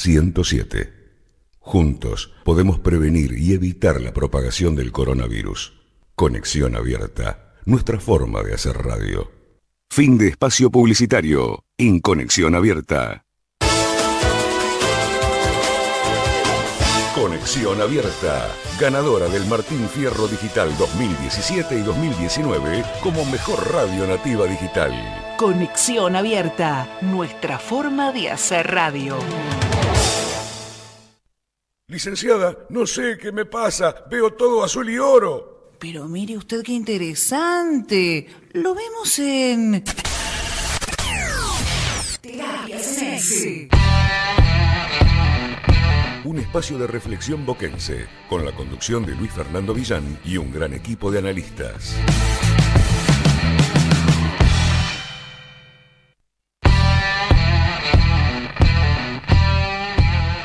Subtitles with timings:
[0.00, 0.92] 107.
[1.58, 5.74] Juntos podemos prevenir y evitar la propagación del coronavirus.
[6.14, 9.30] Conexión abierta, nuestra forma de hacer radio.
[9.90, 13.26] Fin de espacio publicitario en Conexión Abierta.
[17.14, 18.48] Conexión Abierta,
[18.78, 24.92] ganadora del Martín Fierro Digital 2017 y 2019 como mejor radio nativa digital.
[25.36, 29.18] Conexión Abierta, nuestra forma de hacer radio.
[31.90, 35.72] Licenciada, no sé qué me pasa, veo todo azul y oro.
[35.80, 38.28] Pero mire usted qué interesante.
[38.52, 39.82] Lo vemos en...
[46.24, 50.72] Un espacio de reflexión boquense, con la conducción de Luis Fernando Villán y un gran
[50.72, 51.96] equipo de analistas.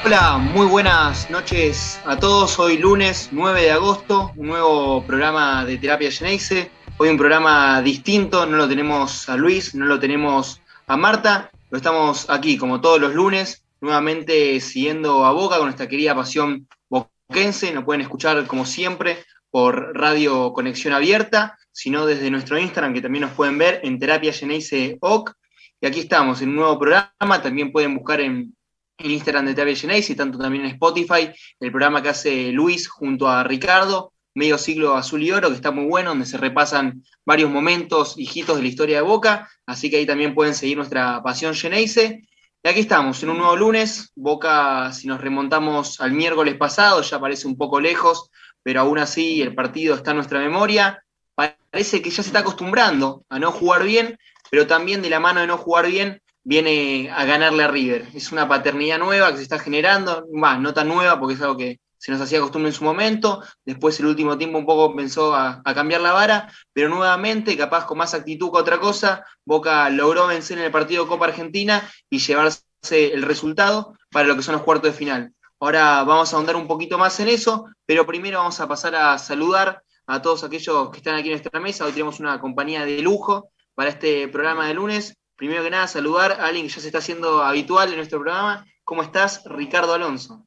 [0.06, 2.60] Hola, muy buenas noches a todos.
[2.60, 6.70] Hoy lunes 9 de agosto, un nuevo programa de Terapia Geneise.
[6.98, 11.78] Hoy un programa distinto, no lo tenemos a Luis, no lo tenemos a Marta, lo
[11.78, 17.74] estamos aquí como todos los lunes, nuevamente siguiendo a Boca con nuestra querida pasión boquense.
[17.74, 23.24] Nos pueden escuchar como siempre por Radio Conexión Abierta, sino desde nuestro Instagram que también
[23.24, 25.34] nos pueden ver en Terapia Geneise OC.
[25.82, 28.55] Y aquí estamos en un nuevo programa, también pueden buscar en
[28.98, 31.30] en Instagram de TV Genesis y tanto también en Spotify,
[31.60, 35.72] el programa que hace Luis junto a Ricardo, Medio Siglo Azul y Oro, que está
[35.72, 39.98] muy bueno, donde se repasan varios momentos, hijitos de la historia de Boca, así que
[39.98, 42.22] ahí también pueden seguir nuestra pasión Geneise.
[42.64, 47.20] Y aquí estamos, en un nuevo lunes, Boca, si nos remontamos al miércoles pasado, ya
[47.20, 48.30] parece un poco lejos,
[48.62, 51.02] pero aún así el partido está en nuestra memoria.
[51.36, 54.18] Parece que ya se está acostumbrando a no jugar bien,
[54.50, 58.08] pero también de la mano de no jugar bien viene a ganarle a River.
[58.14, 61.58] Es una paternidad nueva que se está generando, más, no tan nueva porque es algo
[61.58, 65.36] que se nos hacía costumbre en su momento, después el último tiempo un poco pensó
[65.36, 70.28] a, cambiar la vara, pero nuevamente, capaz con más actitud que otra cosa, Boca logró
[70.28, 72.62] vencer en el partido Copa Argentina y llevarse
[72.92, 75.34] el resultado para lo que son los cuartos de final.
[75.60, 79.18] Ahora vamos a ahondar un poquito más en eso, pero primero vamos a pasar a
[79.18, 81.86] saludar a todos aquellos que están aquí en nuestra mesa.
[81.86, 86.34] Hoy tenemos una compañía de lujo para este programa de lunes primero que nada, saludar
[86.34, 88.66] a alguien que ya se está haciendo habitual en nuestro programa.
[88.84, 90.46] ¿Cómo estás, Ricardo Alonso?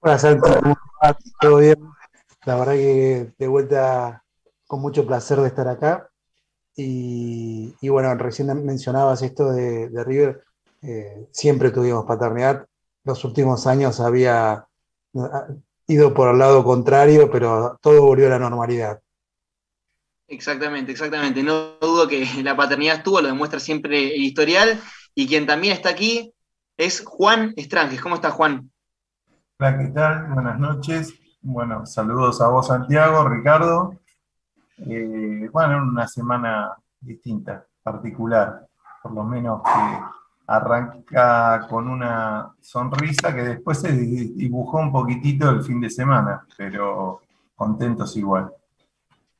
[0.00, 0.50] Hola, Santi,
[1.40, 1.78] ¿Todo bien?
[2.44, 4.22] La verdad que de vuelta
[4.66, 6.10] con mucho placer de estar acá.
[6.76, 10.44] Y, bueno, recién mencionabas esto de, River.
[10.82, 12.66] Eh, siempre tuvimos paternidad.
[13.04, 14.66] Los últimos años había
[15.86, 19.00] ido por el lado contrario, pero todo volvió a la normalidad.
[20.28, 21.42] Exactamente, exactamente.
[21.42, 24.80] No dudo que la paternidad estuvo, lo demuestra siempre el historial.
[25.14, 26.32] Y quien también está aquí
[26.76, 28.00] es Juan Estranges.
[28.00, 28.70] ¿Cómo estás, Juan?
[29.58, 30.26] Hola, ¿qué tal?
[30.32, 31.14] Buenas noches.
[31.40, 34.00] Bueno, saludos a vos, Santiago, Ricardo.
[34.78, 38.66] Eh, bueno, una semana distinta, particular,
[39.02, 40.00] por lo menos que
[40.46, 47.20] arranca con una sonrisa que después se dibujó un poquitito el fin de semana, pero
[47.54, 48.50] contentos igual.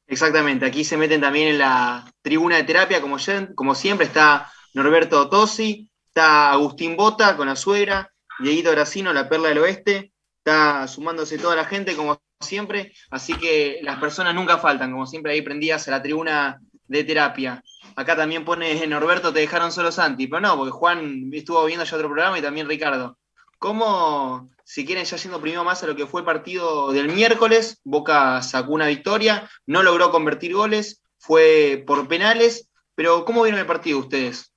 [0.06, 3.16] Exactamente, aquí se meten también en la tribuna de terapia, como,
[3.54, 9.48] como siempre, está Norberto Tosi, está Agustín Bota con la suegra, Dieguito Gracino, la perla
[9.48, 14.92] del oeste, está sumándose toda la gente como siempre, así que las personas nunca faltan,
[14.92, 17.62] como siempre ahí prendidas a la tribuna de terapia.
[17.96, 21.96] Acá también pone Norberto, te dejaron solo Santi, pero no, porque Juan estuvo viendo ya
[21.96, 23.16] otro programa y también Ricardo.
[23.64, 27.80] ¿Cómo, si quieren ya siendo primero más a lo que fue el partido del miércoles,
[27.82, 33.66] Boca sacó una victoria, no logró convertir goles, fue por penales, pero ¿cómo vieron el
[33.66, 34.52] partido ustedes?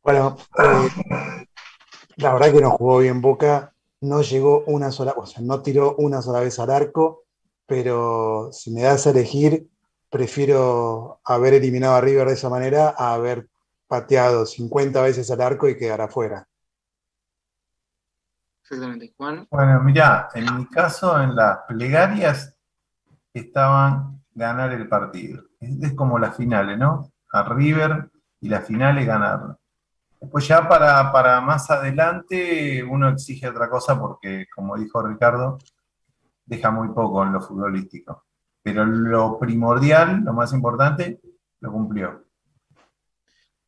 [0.00, 1.44] Bueno, eh,
[2.18, 5.96] la verdad que no jugó bien Boca, no llegó una sola, o sea, no tiró
[5.96, 7.24] una sola vez al arco,
[7.66, 9.66] pero si me das a elegir,
[10.08, 13.48] prefiero haber eliminado a River de esa manera a haber
[13.88, 16.47] pateado 50 veces al arco y quedar afuera.
[18.70, 19.14] Exactamente.
[19.16, 19.46] Juan.
[19.50, 22.54] Bueno, mira, en mi caso, en las plegarias
[23.32, 25.42] estaban ganar el partido.
[25.58, 27.10] Es, como las finales, ¿no?
[27.32, 28.10] A River
[28.40, 29.58] y las finales ganarlo.
[30.20, 35.58] Después ya para, para más adelante uno exige otra cosa porque, como dijo Ricardo,
[36.44, 38.26] deja muy poco en lo futbolístico.
[38.62, 41.20] Pero lo primordial, lo más importante,
[41.60, 42.27] lo cumplió.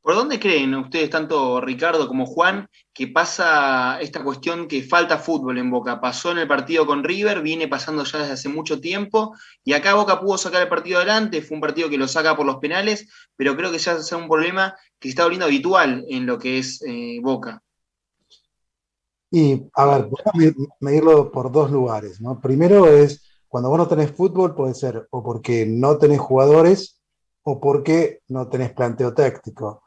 [0.02, 5.58] ¿Por dónde creen ustedes, tanto Ricardo como Juan, que pasa esta cuestión que falta fútbol
[5.58, 6.00] en Boca?
[6.00, 9.94] Pasó en el partido con River, viene pasando ya desde hace mucho tiempo, y acá
[9.94, 13.08] Boca pudo sacar el partido adelante, fue un partido que lo saca por los penales,
[13.36, 16.58] pero creo que ya es un problema que se está volviendo habitual en lo que
[16.58, 17.62] es eh, Boca.
[19.30, 22.40] Y, a ver, podemos medirlo por dos lugares, ¿no?
[22.40, 27.00] Primero es, cuando vos no tenés fútbol, puede ser o porque no tenés jugadores
[27.42, 29.82] o porque no tenés planteo táctico.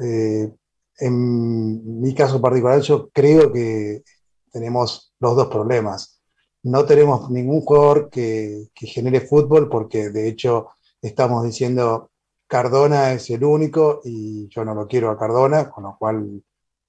[0.00, 0.52] Eh,
[0.98, 4.02] en mi caso particular, yo creo que
[4.50, 6.20] tenemos los dos problemas.
[6.62, 10.68] No tenemos ningún jugador que, genere fútbol porque de hecho
[11.02, 12.10] estamos diciendo
[12.46, 16.42] Cardona es el único y yo no lo quiero a Cardona, con lo cual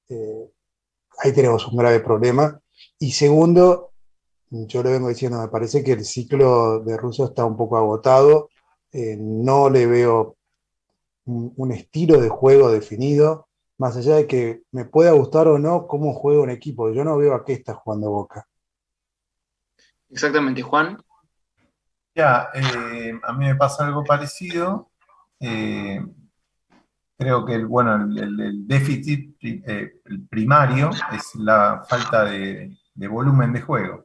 [0.09, 0.51] eh,
[1.19, 2.59] ahí tenemos un grave problema.
[2.99, 3.91] Y segundo,
[4.49, 8.49] yo le vengo diciendo, me parece que el ciclo de Russo está un poco agotado,
[8.91, 10.37] eh, no le veo
[11.25, 16.13] un, estilo de juego definido, más allá de que me pueda gustar o no cómo
[16.13, 18.47] juega un equipo, yo no veo a qué está jugando Boca.
[20.09, 20.97] Exactamente, Juan.
[22.13, 24.89] Ya, eh, a mí me pasa algo parecido.
[25.39, 25.99] Eh,
[27.17, 32.77] creo que el, bueno, el, déficit eh, primario es la falta de,
[33.09, 34.04] volumen de juego.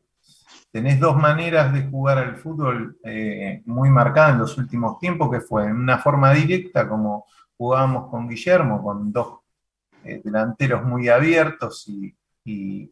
[0.72, 2.96] Tenés dos maneras de jugar al fútbol
[3.64, 7.26] muy marcadas en los últimos tiempos, que fue en una forma directa, como
[7.56, 9.40] jugábamos con Guillermo, con dos
[10.02, 12.14] delanteros muy abiertos y,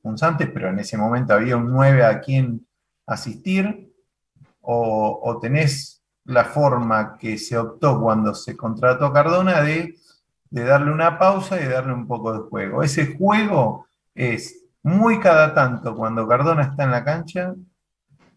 [0.03, 2.65] punzantes, pero en ese momento había un 9 a quien
[3.07, 3.93] asistir
[4.61, 9.97] o, tenés la forma que se optó cuando se contrató a Cardona de,
[10.51, 12.83] darle una pausa y de darle un poco de juego.
[12.83, 17.55] Ese juego es muy cada tanto cuando Cardona está en la cancha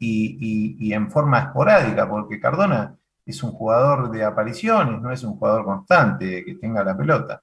[0.03, 2.95] y, en forma esporádica, porque Cardona
[3.25, 7.41] es un jugador de apariciones, no es un jugador constante que tenga la pelota.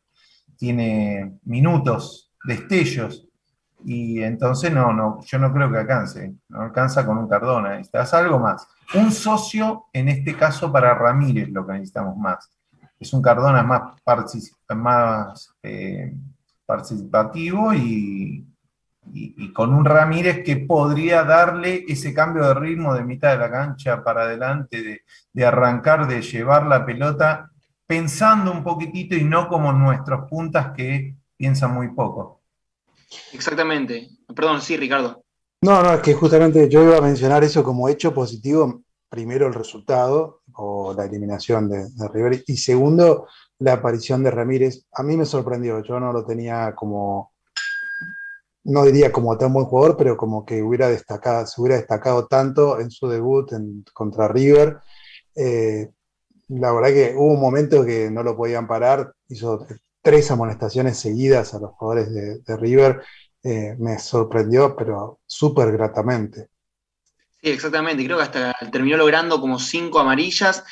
[0.57, 3.29] Tiene minutos, destellos,
[3.85, 8.13] y entonces no, no, yo no creo que alcance, no alcanza con un Cardona, necesitas
[8.15, 8.67] algo más.
[8.95, 12.51] Un socio, en este caso para Ramírez, lo que necesitamos más.
[12.99, 13.95] Es un Cardona más,
[14.75, 16.13] más eh,
[16.67, 18.48] participativo y,
[19.13, 23.51] y, con un Ramírez que podría darle ese cambio de ritmo de mitad de la
[23.51, 25.03] cancha para adelante, de,
[25.33, 27.51] de arrancar, de llevar la pelota,
[27.87, 32.43] pensando un poquitito y no como nuestros puntas que piensan muy poco.
[33.33, 34.09] Exactamente.
[34.35, 35.25] Perdón, sí, Ricardo.
[35.63, 38.83] No, no, es que justamente yo iba a mencionar eso como hecho positivo.
[39.09, 43.27] Primero el resultado o la eliminación de, River y segundo
[43.59, 44.87] la aparición de Ramírez.
[44.93, 47.33] A mí me sorprendió, yo no lo tenía como,
[48.65, 52.81] no diría como tan buen jugador, pero como que hubiera destacado, se hubiera destacado tanto
[52.81, 53.51] en su debut
[53.93, 54.79] contra River.
[55.35, 55.91] Eh,
[56.49, 59.67] la verdad que hubo un momento que no lo podían parar, hizo
[60.03, 63.03] tres amonestaciones seguidas a los jugadores de, River,
[63.43, 66.49] eh, me sorprendió, pero súper gratamente.
[67.43, 68.05] Sí, exactamente.
[68.05, 70.65] Creo que hasta terminó logrando como cinco amarillas.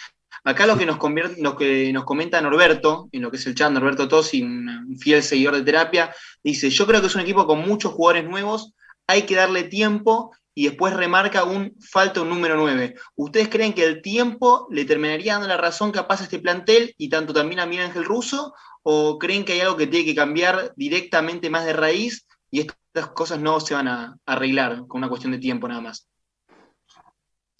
[0.46, 3.56] Acá lo que nos, convierte, lo que nos comenta Norberto, en lo que es el
[3.56, 7.48] chat, Norberto Tosi, un fiel seguidor de terapia, dice, yo creo que es un equipo
[7.48, 8.72] con muchos jugadores nuevos,
[9.08, 12.94] hay que darle tiempo y después remarca un falta un número 9.
[13.16, 17.08] ¿Ustedes creen que el tiempo le terminaría dando la razón capaz a este plantel y
[17.08, 18.54] tanto también a Miguel Ángel Russo?
[18.84, 23.08] ¿O creen que hay algo que tiene que cambiar directamente más de raíz y estas
[23.08, 26.06] cosas no se van a arreglar con una cuestión de tiempo nada más?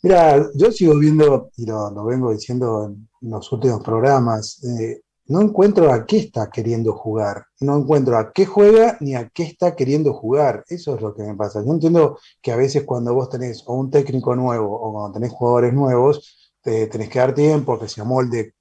[0.03, 2.85] Mira, yo sigo viendo, y lo, vengo diciendo
[3.21, 8.33] en los últimos programas, eh, no encuentro a qué está queriendo jugar, no encuentro a
[8.33, 10.65] qué juega ni a qué está queriendo jugar.
[10.69, 11.65] Eso es lo que me pasa.
[11.65, 15.33] Yo entiendo que a veces cuando vos tenés o un técnico nuevo o cuando tenés
[15.33, 18.55] jugadores nuevos, te tenés que dar tiempo, que se amolde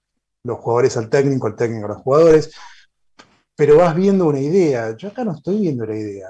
[0.43, 2.51] los jugadores al técnico, el técnico a los jugadores,
[3.55, 4.95] pero vas viendo una idea.
[4.97, 6.29] Yo acá no estoy viendo la idea.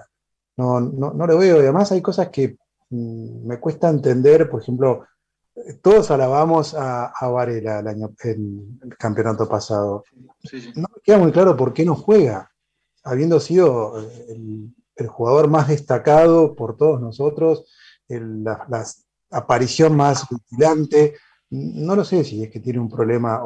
[0.58, 1.60] No, no, no lo veo.
[1.60, 2.58] Además hay cosas que
[2.90, 5.06] me cuesta entender, por ejemplo,
[5.82, 10.04] todos alabamos a, Varela el, año, el, campeonato pasado.
[10.76, 12.52] No me queda muy claro por qué no juega,
[13.04, 14.74] habiendo sido el,
[15.08, 17.66] jugador más destacado por todos nosotros,
[18.08, 18.86] la,
[19.32, 21.16] aparición más vigilante.
[21.50, 23.42] No lo sé si es que tiene un problema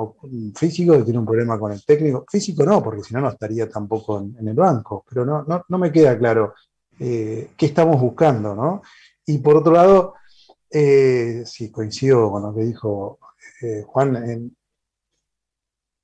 [0.55, 2.25] físico, o tiene un problema con el técnico.
[2.29, 5.05] Físico no, porque si no, no estaría tampoco en, el banco.
[5.07, 6.53] Pero no, no, me queda claro
[6.97, 8.81] eh, qué estamos buscando, ¿no?
[9.29, 10.15] Y por otro lado,
[10.71, 13.19] eh, sí, coincido con lo que dijo
[13.61, 14.15] eh, Juan.
[14.15, 14.55] En,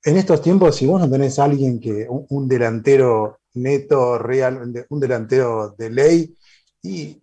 [0.04, 5.70] estos tiempos, si vos no tenés a alguien que, un, delantero neto, real, un delantero
[5.76, 6.38] de ley,
[6.82, 7.20] y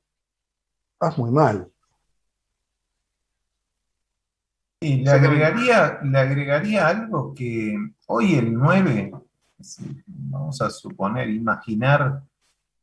[0.99, 1.71] vas muy mal.
[4.81, 9.13] Y le agregaría, le agregaría algo que hoy el 9,
[10.05, 12.21] vamos a suponer, imaginar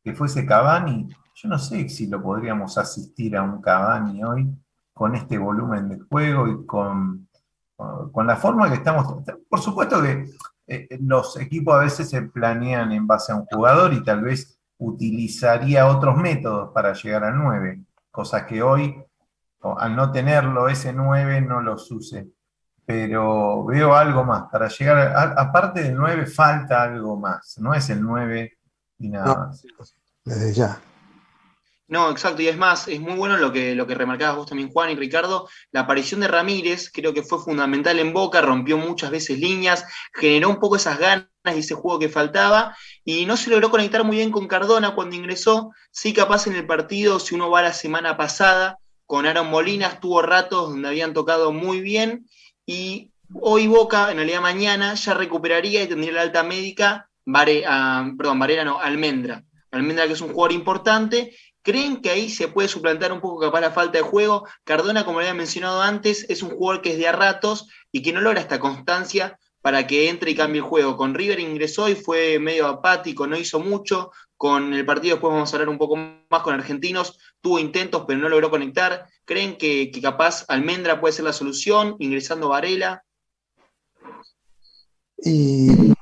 [0.03, 4.49] que fuese Cavani, yo no sé si lo podríamos asistir a un Cavani hoy
[4.93, 7.27] con este volumen de juego y con,
[7.75, 9.23] con la forma que estamos.
[9.49, 10.29] Por supuesto que
[10.67, 14.59] eh, los equipos a veces se planean en base a un jugador y tal vez
[14.77, 19.03] utilizaría otros métodos para llegar al 9, cosas que hoy,
[19.61, 22.27] al no tenerlo, ese 9 no los use.
[22.85, 24.43] Pero veo algo más.
[24.51, 27.57] Para llegar, aparte del 9, falta algo más.
[27.59, 28.57] No es el 9
[28.99, 29.65] y nada más.
[30.25, 30.79] Desde ya.
[31.91, 34.69] No, exacto, y es más, es muy bueno lo que, lo que remarcabas vos también,
[34.69, 35.49] Juan y Ricardo.
[35.73, 39.83] La aparición de Ramírez creo que fue fundamental en Boca, rompió muchas veces líneas,
[40.13, 44.05] generó un poco esas ganas y ese juego que faltaba, y no se logró conectar
[44.05, 45.71] muy bien con Cardona cuando ingresó.
[45.91, 50.21] Sí, capaz en el partido, si uno va la semana pasada, con Aaron Molina, estuvo
[50.21, 52.25] ratos donde habían tocado muy bien,
[52.65, 57.09] y hoy Boca, en realidad mañana, ya recuperaría y tendría la alta médica,
[57.67, 59.43] ah, perdón, Varela no, Almendra.
[59.71, 63.61] Almendra que es un jugador importante ¿Creen que ahí se puede suplantar un poco capaz
[63.61, 64.47] la falta de juego?
[64.63, 68.13] Cardona, como había mencionado antes, es un jugador que es de a ratos y que
[68.13, 70.97] no logra esta constancia para que entre y cambie el juego.
[70.97, 74.11] Con River ingresó y fue medio apático, no hizo mucho.
[74.35, 77.19] Con el partido después vamos a hablar un poco más con argentinos.
[77.41, 79.07] Tuvo intentos, pero no logró conectar.
[79.23, 83.03] ¿Creen que, capaz Almendra puede ser la solución, ingresando Varela?
[85.23, 85.93] Y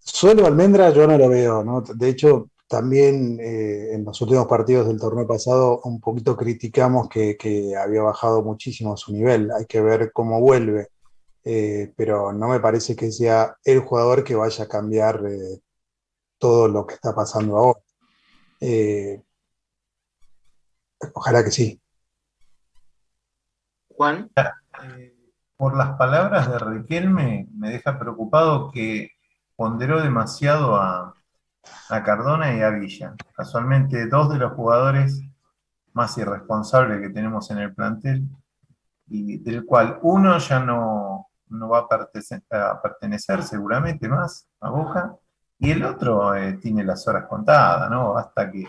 [0.00, 1.82] solo Almendra yo no lo veo, ¿no?
[1.82, 7.36] De hecho, también eh, en los últimos partidos del torneo pasado un poquito criticamos que,
[7.76, 9.50] había bajado muchísimo su nivel.
[9.52, 10.88] Hay que ver cómo vuelve.
[11.46, 15.60] Eh, pero no me parece que sea el jugador que vaya a cambiar eh,
[16.38, 17.80] todo lo que está pasando ahora.
[21.14, 21.80] ojalá que sí.
[23.90, 24.30] Juan.
[25.56, 29.10] por las palabras de Riquelme, me deja preocupado que
[29.54, 31.14] ponderó demasiado a,
[31.88, 33.14] a Cardona y a Villa.
[33.34, 35.22] Casualmente, dos de los jugadores
[35.92, 38.28] más irresponsables que tenemos en el plantel,
[39.08, 45.14] y del cual uno ya no, va a pertenecer, seguramente más a Boca,
[45.58, 48.16] y el otro eh, tiene las horas contadas, ¿no?
[48.16, 48.66] Hasta que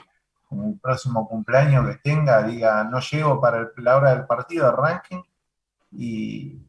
[0.52, 5.24] en el próximo cumpleaños que tenga diga, no llego para la hora del partido, arranquen,
[5.92, 6.60] y,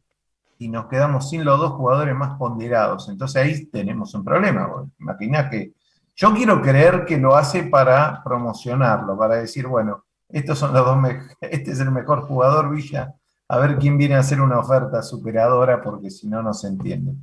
[0.57, 3.09] y nos quedamos sin los dos jugadores más ponderados.
[3.09, 4.69] Entonces ahí tenemos un problema.
[4.99, 5.73] Imagina que
[6.17, 10.97] yo quiero creer que lo hace para promocionarlo, para decir, bueno, estos son los dos
[11.41, 13.13] este es el mejor jugador Villa,
[13.47, 17.13] a ver quién viene a hacer una oferta superadora, porque si no, no se entiende.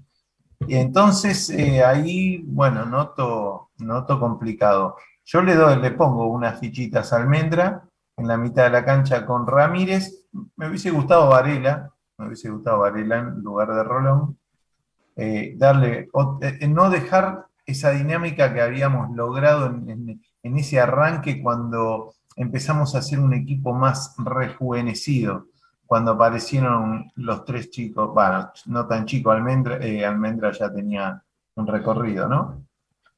[0.67, 4.97] Y entonces eh, ahí, bueno, noto, noto complicado.
[5.25, 7.83] Yo le doy, le pongo unas fichitas a Almendra
[8.17, 10.25] en la mitad de la cancha con Ramírez.
[10.57, 14.39] Me hubiese gustado Varela, me hubiese gustado Varela en lugar de Rolón.
[15.17, 16.09] Eh, darle,
[16.41, 23.21] eh, no dejar esa dinámica que habíamos logrado en, ese arranque cuando empezamos a ser
[23.21, 25.47] un equipo más rejuvenecido,
[25.87, 31.23] cuando aparecieron los tres chicos, bueno, no tan chicos, Almendra, eh, Almendra ya tenía
[31.55, 32.65] un recorrido, ¿no?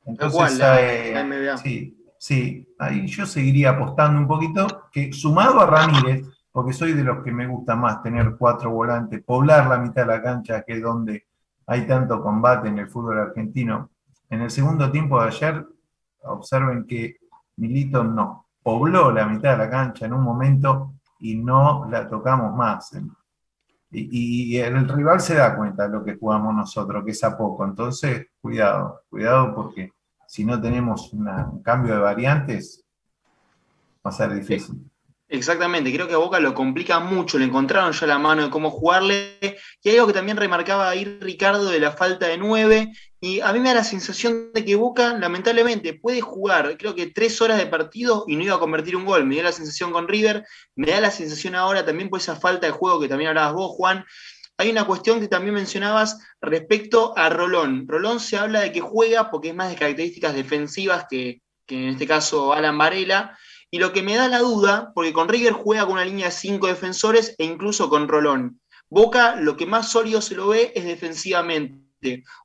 [0.05, 6.73] Entonces, eh, sí, sí, ahí yo seguiría apostando un poquito, que sumado a Ramírez, porque
[6.73, 10.23] soy de los que me gusta más tener cuatro volantes, poblar la mitad de la
[10.23, 11.26] cancha, que es donde
[11.67, 13.91] hay tanto combate en el fútbol argentino,
[14.30, 15.66] en el segundo tiempo de ayer,
[16.23, 17.16] observen que
[17.56, 22.54] Milito no pobló la mitad de la cancha en un momento y no la tocamos
[22.54, 22.90] más.
[23.92, 27.64] Y, el rival se da cuenta de lo que jugamos nosotros, que es a poco.
[27.64, 29.92] Entonces, cuidado, cuidado porque
[30.26, 32.85] si no tenemos un cambio de variantes,
[34.04, 34.90] va a ser difícil.
[35.28, 38.71] Exactamente, creo que a Boca lo complica mucho, le encontraron ya la mano de cómo
[38.71, 39.38] jugarle.
[39.83, 42.92] Y algo que también remarcaba ahí Ricardo de la falta de nueve.
[43.21, 47.07] Y a mí me da la sensación de que Boca, lamentablemente, puede jugar, creo que
[47.07, 49.25] tres horas de partido y no iba a convertir un gol.
[49.25, 50.45] Me dio la sensación con River,
[50.75, 53.73] me da la sensación ahora también por esa falta de juego que también hablabas vos,
[53.73, 54.05] Juan.
[54.59, 57.87] Hay una cuestión que también mencionabas respecto a Rolón.
[57.89, 61.89] Rolón se habla de que juega porque es más de características defensivas que, que en
[61.91, 63.39] este caso Alan Varela
[63.71, 66.33] y lo que me da la duda, porque con River juega con una línea de
[66.33, 68.61] cinco defensores e incluso con Rolón.
[68.89, 71.86] Boca lo que más sólido se lo ve es defensivamente.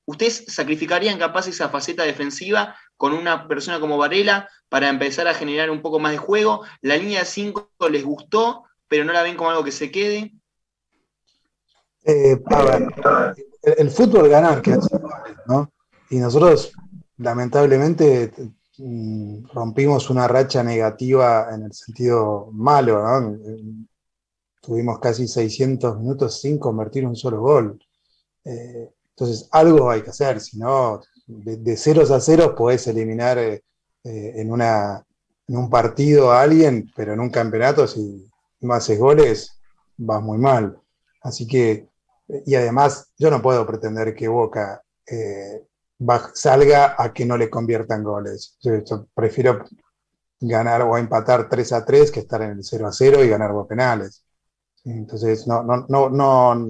[0.06, 5.70] ¿Ustedes sacrificarían capaz esa faceta defensiva con una persona como Varela para empezar a generar
[5.70, 6.64] un poco más de juego?
[6.82, 10.34] La línea de cinco les gustó, pero no la ven como algo que se quede.
[12.04, 12.38] Eh,
[13.78, 14.78] el, fútbol gana que
[15.46, 15.72] ¿no?
[16.10, 16.74] Y nosotros,
[17.18, 18.32] lamentablemente,
[18.84, 23.04] Mm, rompimos una racha negativa en el sentido malo,
[24.62, 27.80] Tuvimos casi 600 minutos sin convertir un solo gol.
[28.46, 33.64] Eh, entonces, algo hay que hacer, si no, de, ceros a ceros podés eliminar eh,
[34.04, 35.06] eh, en, una,
[35.48, 38.30] en un partido a alguien, pero en un campeonato, si
[38.62, 39.60] no haces goles,
[39.98, 40.78] vas muy mal.
[41.22, 41.88] Así que,
[42.46, 44.82] y además, yo no puedo pretender que Boca
[46.34, 48.58] salga a que no le conviertan goles.
[49.14, 49.66] Prefiero
[50.40, 53.52] ganar o empatar 3 a 3 que estar en el 0 a 0 y ganar
[53.52, 54.24] por penales.
[54.84, 56.68] Entonces, no, no, no, no,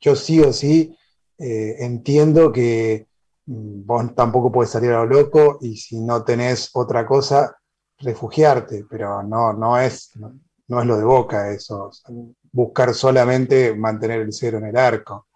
[0.00, 0.96] yo sí o sí
[1.42, 3.08] eh, entiendo que
[3.46, 7.56] mm, vos tampoco puedes salir a lo loco y si no tenés otra cosa,
[7.98, 10.12] refugiarte, pero no, no, es,
[10.68, 11.90] no, es lo de boca eso,
[12.52, 15.26] buscar solamente mantener el cero en el arco,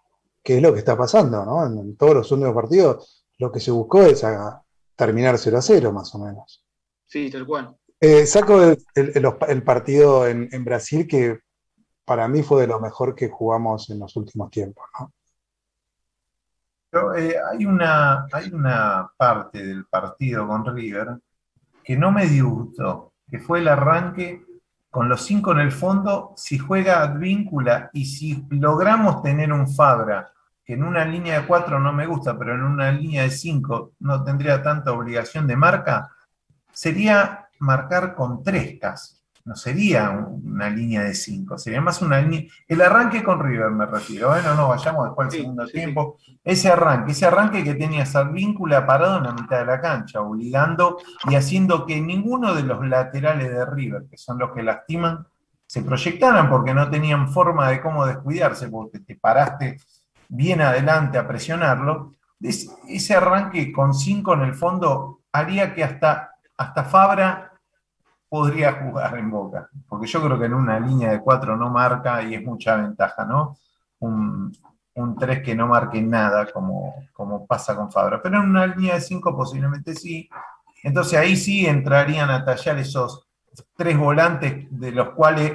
[0.41, 1.65] que es lo que está pasando, ¿no?
[1.65, 4.25] En, todos los últimos partidos lo que se buscó es
[4.95, 6.65] terminar 0 a 0 más o menos.
[7.05, 7.77] Sí, tal cual.
[7.99, 8.61] Eh, saco
[8.95, 11.39] el, partido en, Brasil que
[12.05, 15.11] para mí fue de lo mejor que jugamos en los últimos tiempos, ¿no?
[16.91, 21.17] Eh, hay, una, hay una parte del partido con River
[21.83, 24.45] que no me disgustó, que fue el arranque
[24.89, 30.31] con los cinco en el fondo, si juega Advíncula y si logramos tener un Fabra,
[30.65, 33.91] que en una línea de cuatro no me gusta, pero en una línea de cinco
[33.99, 36.09] no tendría tanta obligación de marca,
[36.71, 39.16] sería marcar con tres casi
[39.47, 42.43] no sería una línea de cinco, sería más una línea.
[42.67, 46.17] El arranque con River me refiero, bueno, no vayamos después al segundo tiempo.
[46.43, 50.97] Ese arranque, ese arranque que tenía Sarvíncula parado en la mitad de la cancha, obligando
[51.29, 55.25] y haciendo que ninguno de los laterales de River, que son los que lastiman,
[55.65, 59.79] se proyectaran porque no tenían forma de cómo descuidarse, porque te paraste
[60.27, 62.11] bien adelante a presionarlo.
[62.41, 67.53] Ese arranque con cinco en el fondo haría que hasta, hasta Fabra
[68.29, 72.21] podría jugar en Boca, porque yo creo que en una línea de cuatro no marca
[72.23, 73.57] y es mucha ventaja, ¿no?
[73.99, 74.51] Un,
[74.95, 78.95] un 3 que no marque nada, como, como pasa con Fabra, pero en una línea
[78.95, 80.29] de cinco posiblemente sí.
[80.83, 83.27] Entonces ahí sí entrarían a tallar esos
[83.75, 85.53] tres volantes de los cuales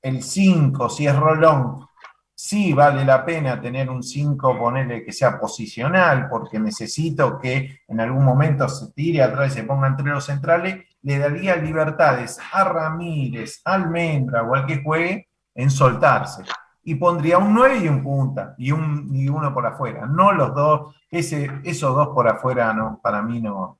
[0.00, 1.86] el 5, si es Rolón,
[2.34, 8.00] sí vale la pena tener un 5, ponerle que sea posicional, porque necesito que en
[8.00, 12.64] algún momento se tire atrás y se ponga entre los centrales, le daría libertades a
[12.64, 16.44] Ramírez, Almendra o al que juegue en soltarse.
[16.84, 20.06] Y pondría un 9 y un punta, y, un, uno por afuera.
[20.06, 23.78] No los dos, esos dos por afuera no, para mí no,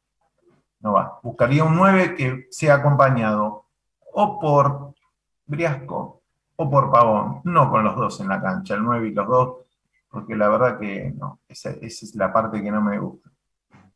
[0.81, 1.19] no va.
[1.23, 3.67] Buscaría un 9 que sea acompañado
[4.15, 4.95] o por
[5.47, 6.23] Briasco
[6.57, 9.57] o por Pavón, no con los dos en la cancha, el 9 y los dos,
[10.09, 13.32] porque la verdad que no, esa es la parte que no me gusta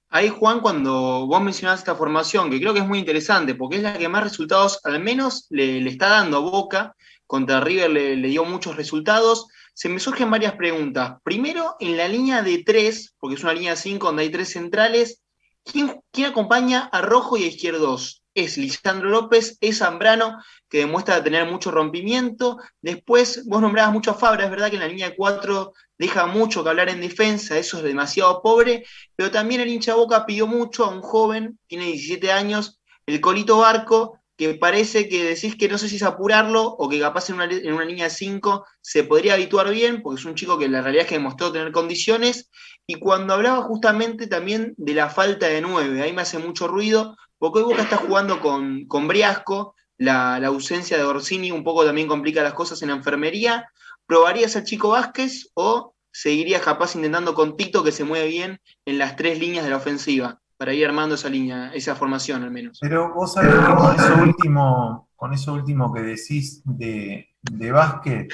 [0.08, 3.82] ahí, Juan, cuando vos mencionás esta formación, que creo que es muy interesante, porque es
[3.82, 8.44] la que más resultados, al menos, le, está dando a Boca, contra River le, dio
[8.44, 11.18] muchos resultados, se me surgen varias preguntas.
[11.22, 14.50] Primero, en la línea de tres, porque es una línea de cinco donde hay tres
[14.50, 15.22] centrales,
[15.64, 18.22] ¿quién, quién acompaña a Rojo y a Izquierdos?
[18.36, 22.58] Es Lisandro López, es Zambrano, que demuestra tener mucho rompimiento.
[22.82, 26.26] Después, vos nombrabas mucho a Fabra, es verdad que en la línea de cuatro deja
[26.26, 28.84] mucho que hablar en defensa, eso es demasiado pobre,
[29.16, 33.58] pero también el hincha Boca pidió mucho a un joven, tiene 17 años, el Colito
[33.58, 37.36] Barco, que parece que decís que no sé si es apurarlo o que capaz en
[37.36, 40.68] una, en una línea de 5 se podría habituar bien, porque es un chico que
[40.68, 42.50] la realidad es que demostró tener condiciones.
[42.86, 47.16] Y cuando hablaba justamente también de la falta de 9, ahí me hace mucho ruido,
[47.38, 52.08] porque hoy Boca está jugando con, con Briasco, la, ausencia de Orsini un poco también
[52.08, 53.68] complica las cosas en la enfermería.
[54.06, 58.98] ¿Probarías al Chico Vázquez o seguirías capaz intentando con Tito que se mueve bien en
[58.98, 62.78] las tres líneas de la ofensiva para ir armando esa línea, esa formación al menos?
[62.80, 68.28] Pero vos sabés que con eso último, con eso último que decís de, de Vázquez,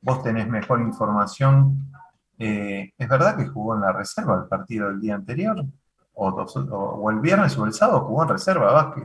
[0.00, 1.90] vos tenés mejor información.
[2.38, 5.64] Eh, ¿Es verdad que jugó en la reserva el partido del día anterior?
[6.16, 9.04] O, el viernes o el sábado jugó en reserva Vázquez.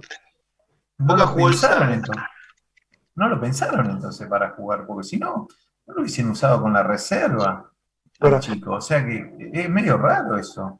[0.97, 2.23] No lo pensaron entonces.
[3.15, 5.47] No lo pensaron entonces para jugar, porque si no,
[5.87, 7.69] no lo hubiesen usado con la reserva.
[8.39, 8.73] chico.
[8.73, 10.77] O sea que es medio raro eso.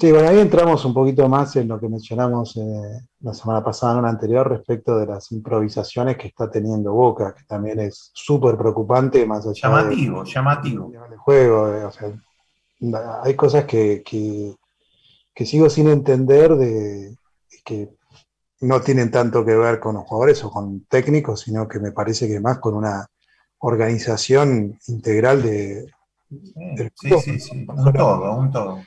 [0.00, 3.96] Sí, bueno, ahí entramos un poquito más en lo que mencionamos eh, la semana pasada,
[3.96, 8.56] en la anterior, respecto de las improvisaciones que está teniendo Boca, que también es súper
[8.56, 10.92] preocupante, más allá llamativo, llamativo.
[11.18, 12.10] juego, eh, o sea,
[13.22, 14.56] hay cosas que, que
[15.36, 17.16] sigo sin entender de
[17.64, 17.90] que
[18.60, 22.28] no tienen tanto que ver con los jugadores o con técnicos, sino que me parece
[22.28, 23.06] que más con una
[23.58, 25.86] organización integral de,
[26.28, 28.82] del sí, sí, sí, un todo, un todo.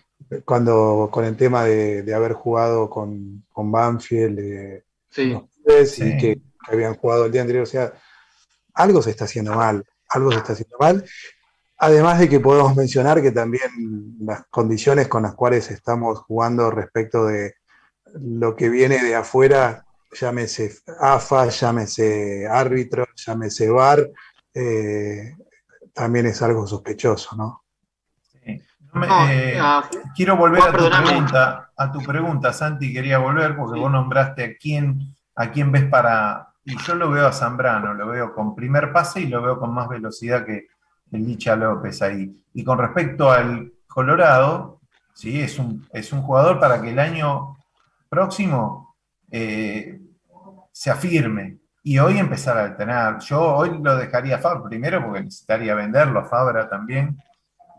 [0.45, 7.31] Cuando con el tema de, haber jugado con, con Banfield y que, habían jugado el
[7.31, 7.93] día anterior, o sea,
[8.73, 11.05] algo se está haciendo mal, algo se está haciendo mal,
[11.77, 17.25] Además de que podemos mencionar que también las condiciones con las cuales estamos jugando respecto
[17.25, 17.55] de
[18.19, 24.09] lo que viene de afuera, llámese AFA, llámese árbitro, llámese VAR,
[24.53, 25.35] eh,
[25.93, 27.63] también es algo sospechoso, ¿no?
[28.43, 33.91] Eh, ah, quiero volver a tu pregunta, a tu pregunta, Santi, quería volver porque vos
[33.91, 36.47] nombraste a quién ¿A quién ves para.?
[36.65, 39.73] Y yo lo veo a Zambrano, lo veo con primer pase y lo veo con
[39.73, 40.67] más velocidad que
[41.11, 42.43] el Licha López ahí.
[42.53, 44.81] Y con respecto al Colorado,
[45.13, 47.57] sí, es un, es un jugador para que el año
[48.09, 48.95] próximo
[49.31, 49.99] eh,
[50.71, 53.19] se afirme y hoy empezar a alternar.
[53.19, 57.17] Yo hoy lo dejaría a Fabra primero porque necesitaría venderlo a Fabra también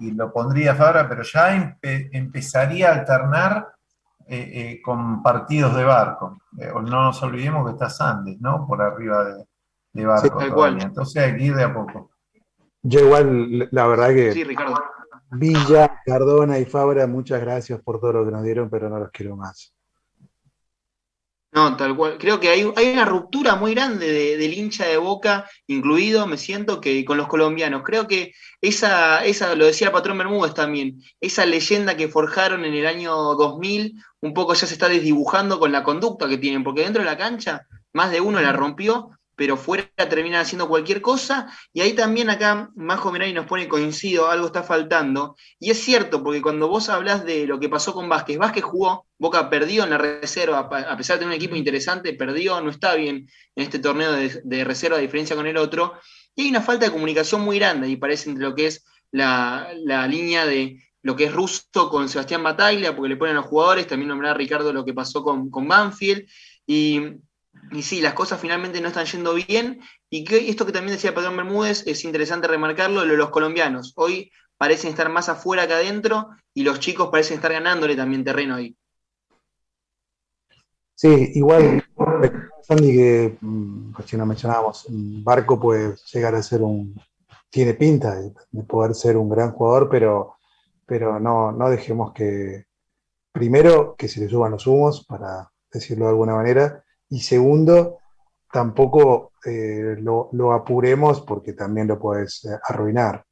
[0.00, 3.68] y lo pondría a Fabra, pero ya empezaría a alternar
[4.26, 6.38] eh, eh, con partidos de barco.
[6.52, 8.66] no nos olvidemos que está Sandes, ¿no?
[8.66, 9.24] Por arriba
[9.92, 10.66] de, barco.
[10.66, 12.10] Entonces hay que ir de a poco.
[12.82, 14.32] Yo igual, la verdad que...
[14.32, 14.76] Sí, Ricardo.
[15.30, 19.10] Villa, Cardona y Fabra, muchas gracias por todo lo que nos dieron, pero no los
[19.10, 19.74] quiero más.
[21.50, 22.18] No, tal cual.
[22.18, 27.04] Creo que hay, una ruptura muy grande del hincha de Boca, incluido, me siento, que
[27.04, 27.82] con los colombianos.
[27.84, 32.74] Creo que esa, esa, lo decía el patrón Bermúdez también, esa leyenda que forjaron en
[32.74, 36.82] el año 2000, un poco ya se está desdibujando con la conducta que tienen, porque
[36.82, 41.46] dentro de la cancha más de uno la rompió, pero fuera terminan haciendo cualquier cosa.
[41.72, 45.36] Y ahí también acá Majo Mirani nos pone coincido, algo está faltando.
[45.60, 49.06] Y es cierto, porque cuando vos hablas de lo que pasó con Vázquez, Vázquez jugó,
[49.16, 52.96] Boca perdió en la reserva, a pesar de tener un equipo interesante, perdió, no está
[52.96, 55.94] bien en este torneo de, reserva, a diferencia con el otro.
[56.34, 59.72] Y hay una falta de comunicación muy grande, y parece entre lo que es la,
[60.08, 63.86] línea de lo que es ruso con Sebastián Bataglia, porque le ponen a los jugadores,
[63.86, 66.26] también nombrará Ricardo lo que pasó con, con Banfield.
[66.66, 67.00] Y
[67.70, 69.80] y sí, las cosas finalmente no están yendo bien.
[70.10, 73.92] Y esto que también decía Pedro Bermúdez es interesante remarcarlo, lo de los colombianos.
[73.96, 78.56] Hoy parecen estar más afuera que adentro y los chicos parecen estar ganándole también terreno
[78.56, 78.76] ahí.
[80.94, 81.84] Sí, igual,
[82.62, 87.00] Sandy, que mm, si no mencionábamos, Barco puede llegar a ser un.
[87.50, 88.32] tiene pinta de,
[88.64, 90.34] poder ser un gran jugador, pero,
[90.84, 92.66] pero no, no dejemos que.
[93.30, 97.98] Primero, que se le suban los humos, para decirlo de alguna manera, y segundo,
[98.50, 103.24] tampoco eh, lo, apuremos porque también lo puedes eh, arruinar.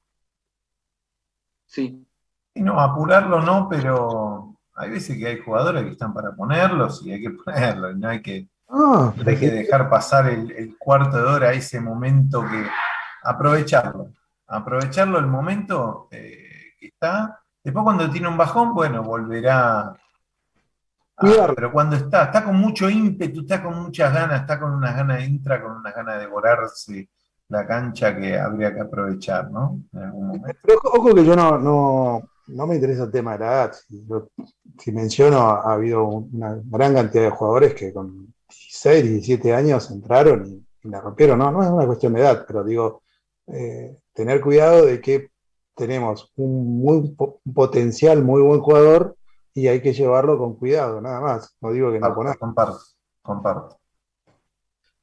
[1.66, 2.06] Sí.
[2.54, 7.12] Y no, apurarlo no, pero hay veces que hay jugadores que están para ponerlos y
[7.12, 11.52] hay que ponerlos, no hay que, ah, hay que dejar pasar el, cuarto de hora,
[11.52, 12.64] ese momento que
[13.24, 14.12] aprovecharlo,
[14.46, 17.40] aprovecharlo el momento eh, que está.
[17.62, 19.92] Después cuando tiene un bajón, bueno, volverá
[21.18, 24.94] Ah, pero cuando está, está con mucho ímpetu, está con muchas ganas, está con unas
[24.94, 27.08] ganas de intra, con unas ganas de devorarse
[27.48, 29.80] la cancha que habría que aprovechar, ¿no?
[29.92, 33.76] Pero ojo que yo no, no, me interesa el tema de la edad.
[34.78, 40.46] Si, menciono, ha habido una gran cantidad de jugadores que con 16, 17 años entraron
[40.82, 41.38] y, la rompieron.
[41.38, 43.02] No, no es una cuestión de edad, pero digo,
[43.46, 45.30] eh, tener cuidado de que
[45.74, 49.16] tenemos un, muy, un potencial muy buen jugador
[49.56, 51.56] y hay que llevarlo con cuidado, nada más.
[51.62, 52.36] No digo que no pongas.
[52.36, 52.78] Comparto,
[53.22, 53.80] comparto.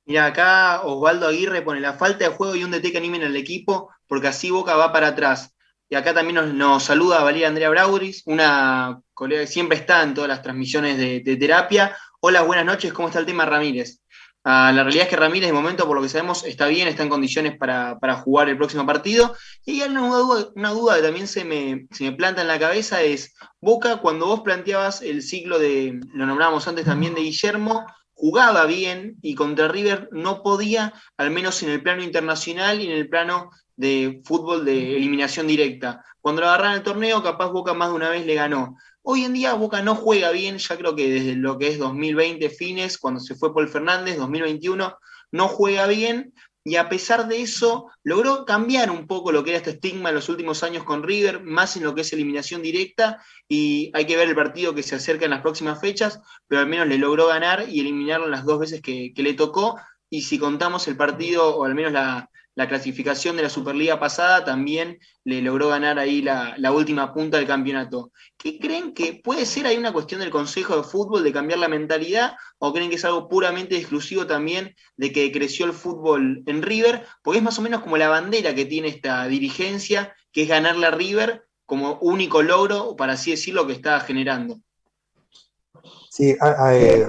[0.06, 3.36] Mira, acá Osvaldo Aguirre pone la falta de juego y un DT que animen al
[3.36, 5.56] equipo, porque así Boca va para atrás.
[5.90, 10.28] Y acá también nos, saluda Valeria Andrea Brauris, una colega que siempre está en todas
[10.28, 11.98] las transmisiones de, de terapia.
[12.20, 14.03] Hola, buenas noches, ¿cómo está el tema Ramírez?
[14.46, 17.04] Ah, la realidad es que Ramírez, de momento, por lo que sabemos, está bien, está
[17.04, 19.36] en condiciones para, jugar el próximo partido.
[19.66, 22.60] Y hay una duda, una duda que también se me, se me, planta en la
[22.60, 27.86] cabeza es, Boca, cuando vos planteabas el ciclo de, lo nombrábamos antes también, de Guillermo,
[28.14, 32.92] jugaba bien y contra River no podía, al menos en el plano internacional y en
[32.92, 36.04] el plano de fútbol de eliminación directa.
[36.20, 38.78] Cuando lo agarraron el torneo, capaz Boca más de una vez le ganó.
[39.06, 42.50] Hoy en día Boca no juega bien, ya creo que desde lo que es 2020
[42.50, 44.98] fines, cuando se fue Paul Fernández, 2021,
[45.32, 46.34] no juega bien.
[46.64, 50.16] Y a pesar de eso, logró cambiar un poco lo que era este estigma en
[50.16, 53.22] los últimos años con River, más en lo que es eliminación directa.
[53.50, 56.68] Y hay que ver el partido que se acerca en las próximas fechas, pero al
[56.68, 59.78] menos le logró ganar y eliminarlo las dos veces que, que le tocó.
[60.10, 64.46] Y si contamos el partido, o al menos la, la clasificación de la Superliga pasada
[64.46, 68.12] también le logró ganar ahí la, última punta del campeonato.
[68.38, 71.68] ¿Qué creen que puede ser ahí una cuestión del Consejo de Fútbol de cambiar la
[71.68, 76.62] mentalidad o creen que es algo puramente exclusivo también de que creció el fútbol en
[76.62, 77.06] River?
[77.24, 80.88] Porque es más o menos como la bandera que tiene esta dirigencia, que es ganarle
[80.88, 84.60] a River como único logro, para así decirlo, que está generando.
[86.10, 86.36] Sí,
[86.72, 87.06] eh,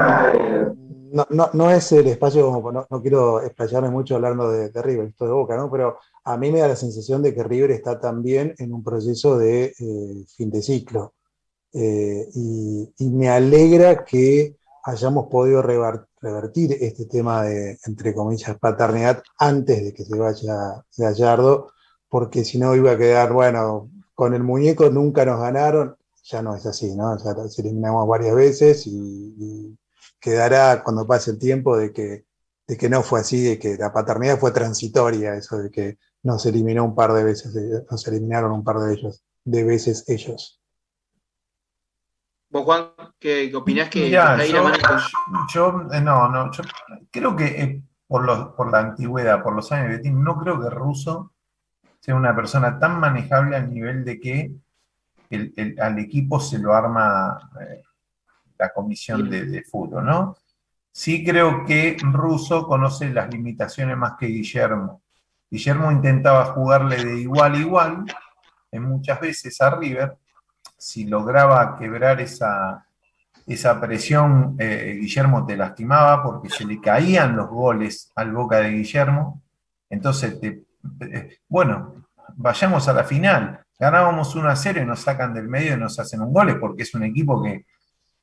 [1.31, 5.57] no, no, es el espacio, no, quiero explayarme mucho hablando de, River, esto de Boca,
[5.57, 5.71] ¿no?
[5.71, 9.39] Pero a mí me da la sensación de que River está también en un proceso
[9.39, 11.15] de eh, fin de ciclo.
[11.73, 19.85] Eh, y, me alegra que hayamos podido revertir este tema de, entre comillas, paternidad antes
[19.85, 21.71] de que se vaya Gallardo,
[22.09, 26.57] porque si no iba a quedar, bueno, con el muñeco nunca nos ganaron, ya no
[26.57, 27.17] es así, ¿no?
[27.19, 29.24] Ya se eliminamos varias veces y
[30.25, 32.25] quedará cuando pase el tiempo de que,
[32.67, 36.47] de que no fue así, de que la paternidad fue transitoria, eso de que nos
[36.47, 37.55] eliminó un par de veces,
[37.91, 40.63] nos eliminaron un par de ellos, de veces ellos.
[42.49, 44.23] ¿Vos, Juan, qué, opinás que yo,
[45.53, 46.65] yo, eh, no, no, yo
[47.11, 50.59] creo que eh, por, los, por la antigüedad, por los años de Betín, no creo
[50.59, 51.33] que Russo
[52.01, 54.53] sea una persona tan manejable al nivel de que
[55.81, 57.83] al equipo se lo arma eh,
[58.59, 60.37] la comisión de, fútbol, ¿no?
[60.93, 65.03] Sí creo que Russo conoce las limitaciones más que Guillermo.
[65.51, 68.05] Guillermo intentaba jugarle de igual a igual,
[68.71, 70.17] en muchas veces a River.
[70.79, 72.87] Si lograba quebrar esa,
[73.47, 78.71] esa presión, eh, Guillermo te lastimaba porque se le caían los goles al boca de
[78.71, 79.43] Guillermo.
[79.91, 83.61] Entonces, eh, bueno, vayamos a la final.
[83.79, 86.85] Ganábamos 1 a 0 y nos sacan del medio y nos hacen un gol, porque
[86.85, 87.67] es un equipo que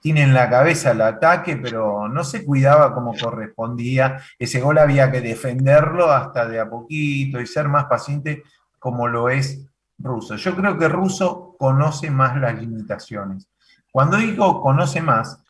[0.02, 4.20] tiene en la cabeza el ataque, pero no se cuidaba como correspondía.
[4.40, 8.44] Ese gol había que defenderlo hasta de a poquito y ser más paciente
[8.80, 9.64] como lo es
[10.00, 10.36] Russo.
[10.38, 13.48] Yo creo que Russo conoce más las limitaciones.
[13.92, 15.44] Cuando digo conoce más,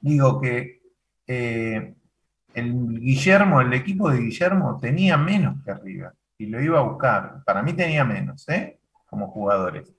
[0.00, 0.82] digo que
[1.28, 1.94] eh,
[2.52, 7.44] el Guillermo, el equipo de Guillermo tenía menos que arriba y lo iba a buscar.
[7.44, 8.80] Para mí tenía menos, ¿eh?
[9.06, 9.92] Como jugadores.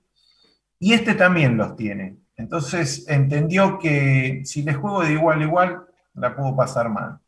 [0.78, 2.25] Y este también los tiene.
[2.36, 5.82] Entonces entendió que si les juego de igual a igual,
[6.14, 7.18] la puedo pasar mal.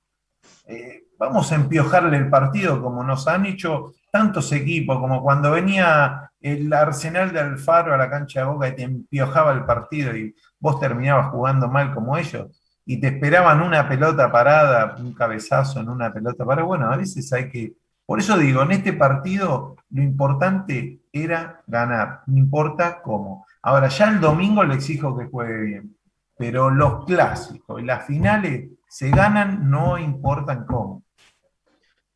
[0.66, 6.30] Eh, vamos a empiojarle el partido como nos han hecho tantos equipos, como cuando venía
[6.40, 10.34] el Arsenal de Alfaro a la cancha de Boca y te empiojaba el partido y
[10.60, 12.46] vos terminabas jugando mal como ellos
[12.86, 16.66] y te esperaban una pelota parada, un cabezazo en una pelota parada.
[16.66, 17.74] Bueno, a veces hay que
[18.08, 23.46] por eso digo, en este partido lo importante era ganar, no importa cómo.
[23.62, 25.96] Ahora, ya el domingo le exijo que juegue bien,
[26.36, 31.02] pero los clásicos y las finales se ganan, no importan cómo.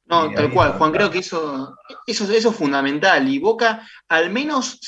[0.06, 1.74] No, tal cual, Juan, creo que eso,
[2.06, 3.26] eso, eso es fundamental.
[3.28, 4.78] Y Boca, al menos,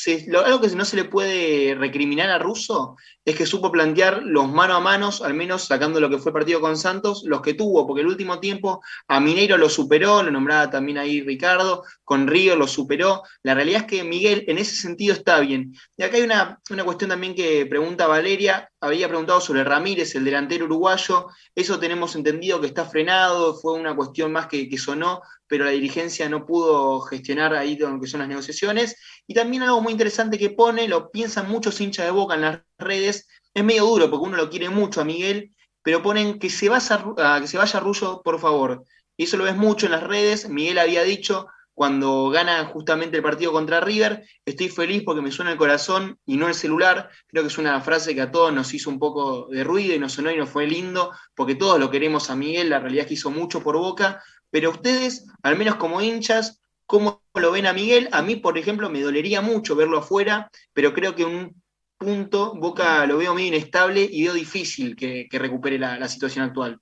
[0.44, 4.74] algo que no se le puede recriminar a Russo es que supo plantear los mano
[4.74, 7.86] a manos, al menos sacando lo que fue el partido con Santos, los que tuvo,
[7.86, 12.56] porque el último tiempo a Mineiro lo superó, lo nombraba también ahí Ricardo, con Río
[12.56, 13.22] lo superó.
[13.42, 15.74] La realidad es que Miguel en ese sentido está bien.
[15.96, 20.24] Y acá hay una, una cuestión también que pregunta Valeria, había preguntado sobre Ramírez, el
[20.24, 25.22] delantero uruguayo, eso tenemos entendido que está frenado, fue una cuestión más que, que sonó,
[25.54, 28.96] pero la dirigencia no pudo gestionar ahí lo que son las negociaciones.
[29.24, 32.60] Y también algo muy interesante que pone, lo piensan muchos hinchas de boca en las
[32.76, 36.68] redes, es medio duro porque uno lo quiere mucho a Miguel, pero ponen que se
[36.68, 37.04] vaya,
[37.40, 38.82] que se vaya Rullo, por favor.
[39.16, 40.48] Y eso lo ves mucho en las redes.
[40.48, 45.52] Miguel había dicho, cuando gana justamente el partido contra River, estoy feliz porque me suena
[45.52, 47.10] el corazón y no el celular.
[47.28, 50.00] Creo que es una frase que a todos nos hizo un poco de ruido y
[50.00, 53.08] nos sonó y nos fue lindo, porque todos lo queremos a Miguel, la realidad es
[53.08, 54.20] que hizo mucho por Boca,
[54.54, 58.08] pero ustedes, al menos como hinchas, ¿cómo lo ven a Miguel?
[58.12, 61.60] A mí, por ejemplo, me dolería mucho verlo afuera, pero creo que un
[61.98, 66.78] punto Boca lo veo muy inestable y veo difícil que, recupere la, situación actual.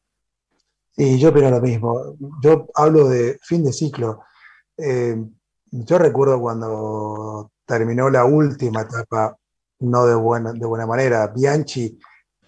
[0.94, 2.14] Sí, yo opino lo mismo.
[2.42, 4.20] Yo hablo de fin de ciclo.
[4.76, 5.16] Eh,
[5.70, 9.34] yo recuerdo cuando terminó la última etapa,
[9.78, 11.98] no de buena, de buena manera, Bianchi,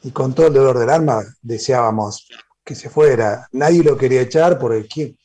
[0.03, 2.29] y con todo el dolor del alma deseábamos
[2.65, 3.49] que se fuera.
[3.53, 5.17] Nadie lo quería echar porque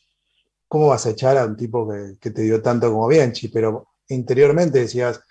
[0.68, 3.48] ¿cómo vas a echar a un tipo que, te dio tanto como Bianchi?
[3.50, 5.22] Pero interiormente decías,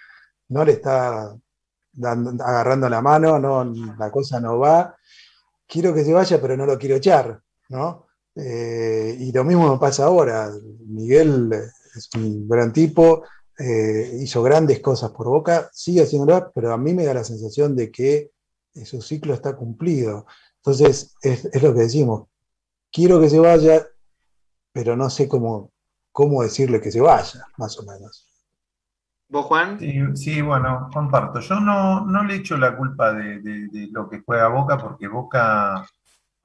[0.49, 1.35] no le está
[2.01, 3.65] agarrando la mano, no,
[3.99, 4.97] la cosa no va,
[5.67, 8.07] quiero que se vaya, pero no lo quiero echar, ¿no?
[8.35, 10.51] Eh, y lo mismo me pasa ahora.
[10.87, 13.25] Miguel es un gran tipo,
[13.59, 17.75] eh, hizo grandes cosas por Boca, sigue haciéndolo, pero a mí me da la sensación
[17.75, 18.31] de que
[18.85, 20.27] su ciclo está cumplido.
[20.59, 22.29] Entonces, es, lo que decimos.
[22.91, 23.83] Quiero que se vaya,
[24.73, 25.71] pero no sé cómo,
[26.13, 28.27] cómo decirle que se vaya, más o menos.
[29.29, 29.79] ¿Vos, Juan?
[30.17, 31.41] Sí, bueno, comparto.
[31.41, 35.87] Yo no, no le echo la culpa de, lo que juega Boca, porque Boca,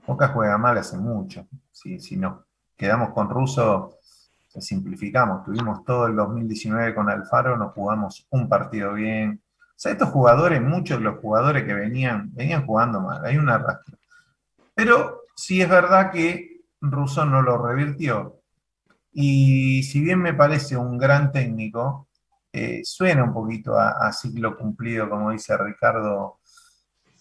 [0.06, 1.48] Boca juega mal hace mucho.
[1.72, 2.46] Si, si no
[2.76, 4.00] quedamos con Russo,
[4.62, 5.46] simplificamos.
[5.46, 9.42] Tuvimos todo el 2019 con Alfaro, no jugamos un partido bien.
[9.70, 13.26] O sea, estos jugadores, muchos de los jugadores que venían, venían jugando mal.
[13.26, 13.98] Hay una arrastre.
[14.76, 18.40] Pero sí es verdad que Rousseau no lo revirtió.
[19.12, 22.08] Y si bien me parece un gran técnico,
[22.52, 26.40] eh, suena un poquito a, ciclo cumplido, como dice Ricardo,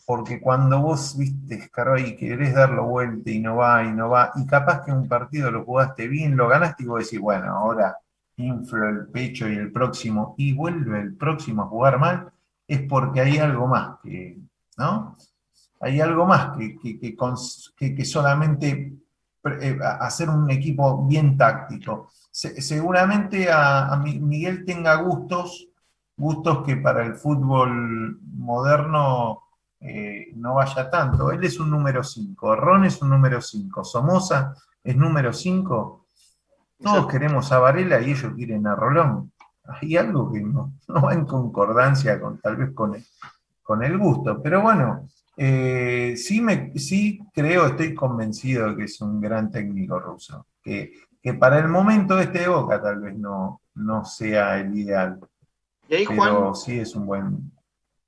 [0.07, 4.47] porque cuando vos viste, y querés darlo vuelta y no va y no va, y
[4.47, 7.97] capaz que un partido lo jugaste bien, lo ganaste y vos decís, bueno, ahora
[8.37, 12.33] inflo el pecho y el próximo, y vuelve el próximo a jugar mal,
[12.67, 14.39] es porque hay algo más que,
[14.77, 15.17] ¿no?
[15.83, 16.79] Hay algo más que,
[17.77, 18.95] que, solamente
[19.61, 22.09] eh, hacer un equipo bien táctico.
[22.31, 25.69] seguramente a, Miguel tenga gustos,
[26.17, 29.43] gustos que para el fútbol moderno
[29.81, 31.33] eh, no vaya tanto.
[31.33, 36.07] Él es un número 5, Ron es un número 5, Somoza es número 5.
[36.81, 39.33] Todos queremos a Varela y ellos quieren a Rolón.
[39.65, 42.97] Hay algo que no, va en concordancia con tal vez con
[43.65, 44.41] con el gusto.
[44.43, 49.99] Pero bueno, eh, sí, me, sí creo, estoy convencido de que es un gran técnico
[49.99, 50.93] ruso, que,
[51.39, 55.19] para el momento este de Boca tal vez no, no sea el ideal.
[55.89, 57.53] pero sí es un buen...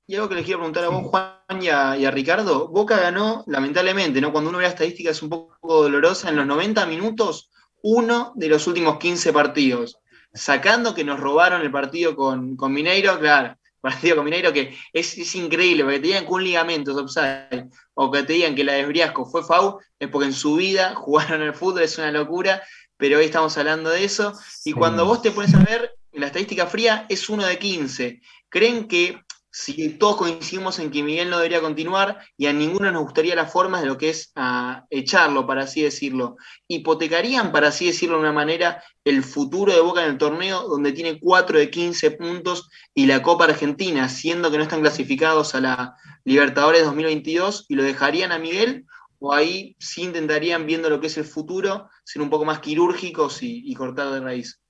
[0.07, 2.67] Y algo que les quiero preguntar a vos, Juan, y a, Ricardo.
[2.67, 4.31] Boca ganó, lamentablemente, ¿no?
[4.31, 7.49] Cuando uno ve la estadística es un poco dolorosa, en los 90 minutos,
[7.81, 9.99] uno de los últimos 15 partidos.
[10.31, 15.35] Sacando que nos robaron el partido con, con Mineiro, claro, partido con Mineiro que es,
[15.35, 18.73] increíble, porque te digan que un ligamento es offside o que te digan que la
[18.73, 22.63] de Briasco fue FAU, es porque en su vida jugaron el fútbol, es una locura,
[22.97, 24.33] pero hoy estamos hablando de eso.
[24.63, 28.21] Y cuando vos te pones a ver, la estadística fría es uno de 15.
[28.49, 29.21] ¿Creen que
[29.57, 33.53] si todos coincidimos en que Miguel no debería continuar y a ninguno nos gustaría las
[33.53, 36.35] formas de lo que es ah, echarlo, para así decirlo,
[36.67, 40.91] hipotecarían, para así decirlo de una manera, el futuro de Boca en el torneo, donde
[40.91, 45.61] tiene 4 de 15 puntos y la Copa Argentina, siendo que no están clasificados a
[45.61, 48.85] la Libertadores 2022, y lo dejarían a Miguel,
[49.19, 53.41] o ahí sí intentarían, viendo lo que es el futuro, ser un poco más quirúrgicos
[53.41, 54.64] y cortar de raíz.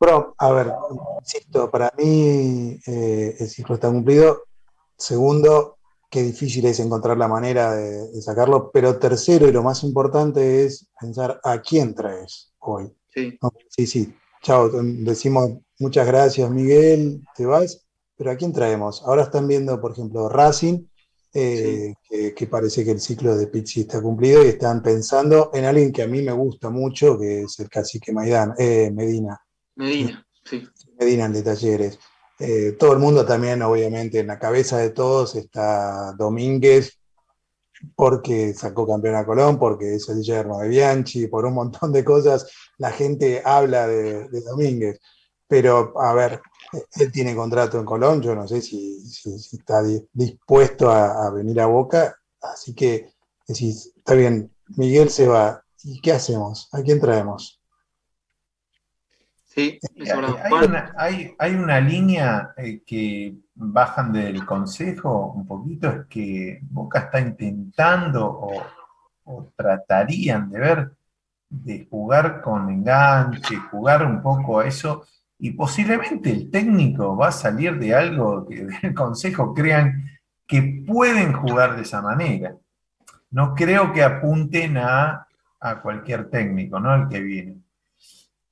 [0.00, 0.72] Bueno, a ver,
[1.20, 4.44] insisto, para mí eh, el ciclo está cumplido.
[4.96, 8.70] Segundo, qué difícil es encontrar la manera de, sacarlo.
[8.72, 12.92] Pero tercero, y lo más importante es pensar a quién traes hoy.
[13.12, 13.38] Sí,
[13.70, 14.14] sí, sí.
[14.42, 17.84] Chao, decimos muchas gracias, Miguel, te vas,
[18.16, 19.02] pero ¿a quién traemos?
[19.04, 20.86] Ahora están viendo, por ejemplo, Racing,
[21.34, 21.94] eh,
[22.34, 26.02] que, parece que el ciclo de Pizzi está cumplido y están pensando en alguien que
[26.02, 29.40] a mí me gusta mucho, que es el cacique Maidán, eh, Medina.
[29.78, 30.68] Medina, sí.
[30.98, 32.00] Medina de Talleres.
[32.40, 36.98] Eh, todo el mundo también, obviamente, en la cabeza de todos está Domínguez,
[37.94, 42.04] porque sacó campeón a Colón, porque es el yerno de Bianchi, por un montón de
[42.04, 44.98] cosas, la gente habla de, Domínguez.
[45.46, 46.40] Pero, a ver,
[46.96, 49.00] él tiene contrato en Colón, yo no sé si,
[49.52, 53.12] está dispuesto a, venir a Boca, así que,
[53.46, 56.68] está bien, Miguel se va, ¿y qué hacemos?
[56.72, 57.57] ¿A quién traemos?
[61.38, 68.26] Hay, una, línea eh, que bajan del consejo un poquito, es que Boca está intentando
[69.24, 70.92] o, tratarían de ver
[71.50, 75.04] de jugar con enganche, jugar un poco a eso,
[75.38, 80.04] y posiblemente el técnico va a salir de algo que del consejo crean
[80.46, 82.54] que pueden jugar de esa manera.
[83.30, 85.26] No creo que apunten a,
[85.60, 86.94] a cualquier técnico, ¿no?
[86.94, 87.56] El que viene.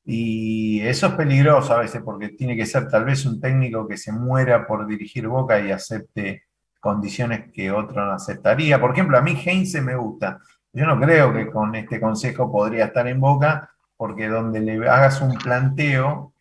[0.09, 3.97] Y eso es peligroso a veces porque tiene que ser tal vez un técnico que
[3.97, 6.45] se muera por dirigir Boca y acepte
[6.79, 8.81] condiciones que otro no aceptaría.
[8.81, 10.38] Por ejemplo, a mí Heinze me gusta.
[10.73, 15.21] Yo no creo que con este consejo podría estar en Boca porque donde le hagas
[15.21, 16.33] un planteo,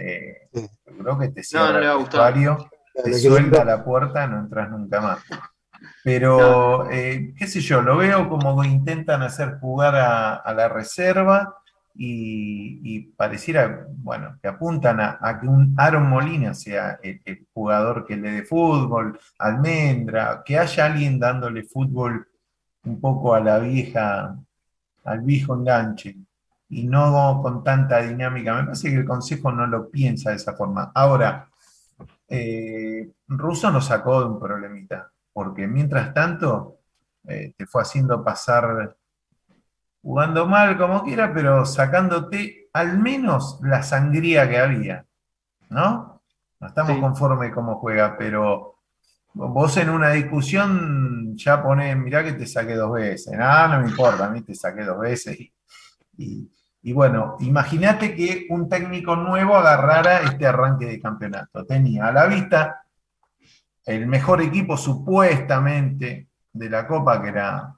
[0.00, 0.48] eh,
[0.84, 5.18] creo que te cierra el usuario, te suelta la puerta, no entras nunca más.
[6.02, 11.58] Pero, eh, qué sé yo, lo veo como intentan hacer jugar a la reserva
[11.96, 18.32] y, pareciera, bueno, que apuntan a, que un Aaron Molina sea el, jugador que le
[18.32, 22.26] dé fútbol, almendra, que haya alguien dándole fútbol
[22.84, 24.36] un poco a la vieja,
[25.04, 26.16] al viejo enganche,
[26.68, 28.54] y no con tanta dinámica.
[28.54, 30.90] Me parece que el Consejo no lo piensa de esa forma.
[30.94, 31.48] Ahora,
[32.28, 36.78] eh, Russo nos sacó de un problemita, porque mientras tanto
[37.28, 38.96] eh, te fue haciendo pasar
[40.04, 45.06] jugando mal como quiera, pero sacándote al menos la sangría que había,
[45.70, 46.20] ¿no?
[46.60, 48.80] No estamos conformes cómo juega, pero
[49.32, 53.88] vos en una discusión ya ponés, mirá que te saqué dos veces, no, no me
[53.88, 55.38] importa, a mí te saqué dos veces.
[56.16, 61.64] Y, bueno, imagínate que un técnico nuevo agarrara este arranque de campeonato.
[61.64, 62.84] Tenía a la vista
[63.86, 67.74] el mejor equipo supuestamente de la Copa, que era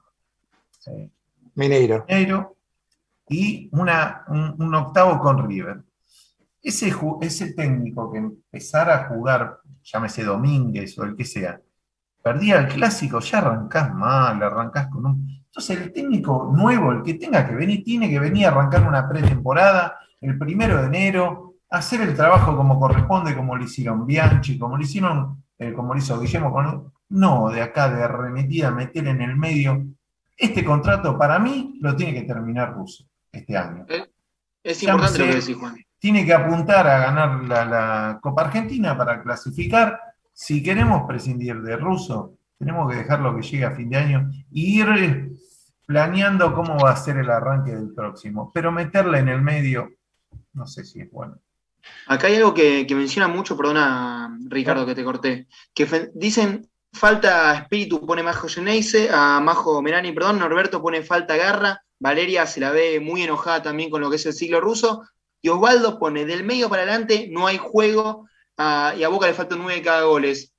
[0.87, 1.09] eh,
[1.57, 2.05] Mineiro.
[3.29, 5.83] y una, un, octavo con River.
[6.61, 11.59] Ese, ese técnico que empezara a jugar, llámese Domínguez o el que sea,
[12.23, 15.27] perdía el clásico, ya arrancás mal, arrancás con un.
[15.45, 19.09] Entonces, el técnico nuevo, el que tenga que venir, tiene que venir a arrancar una
[19.09, 24.77] pretemporada el primero de enero, hacer el trabajo como corresponde, como lo hicieron Bianchi, como
[24.77, 29.21] lo hicieron, eh, como lo hizo Guillermo con, no de acá de arremetida, meter en
[29.21, 29.85] el medio.
[30.37, 33.85] Este contrato para mí lo tiene que terminar Russo este año.
[33.89, 34.07] Eh,
[34.63, 35.75] es importante lo que decís, Juan.
[35.99, 39.99] Tiene que apuntar a ganar la, Copa Argentina para clasificar.
[40.31, 44.79] Si queremos prescindir de Russo, tenemos que dejarlo que llegue a fin de año y
[44.79, 45.31] ir
[45.87, 48.51] planeando cómo va a ser el arranque del próximo.
[48.53, 49.89] Pero meterla en el medio,
[50.53, 51.39] no sé si es bueno.
[52.05, 58.05] Acá hay algo que, menciona mucho, perdona Ricardo que te corté, que dicen falta espíritu,
[58.05, 62.99] pone Majo Geneise, a Majo Merani, perdón, Norberto pone falta garra, Valeria se la ve
[62.99, 65.03] muy enojada también con lo que es el siglo ruso,
[65.41, 68.27] y Osvaldo pone del medio para adelante no hay juego,
[68.57, 70.53] ah, y a Boca le faltan nueve cada goles.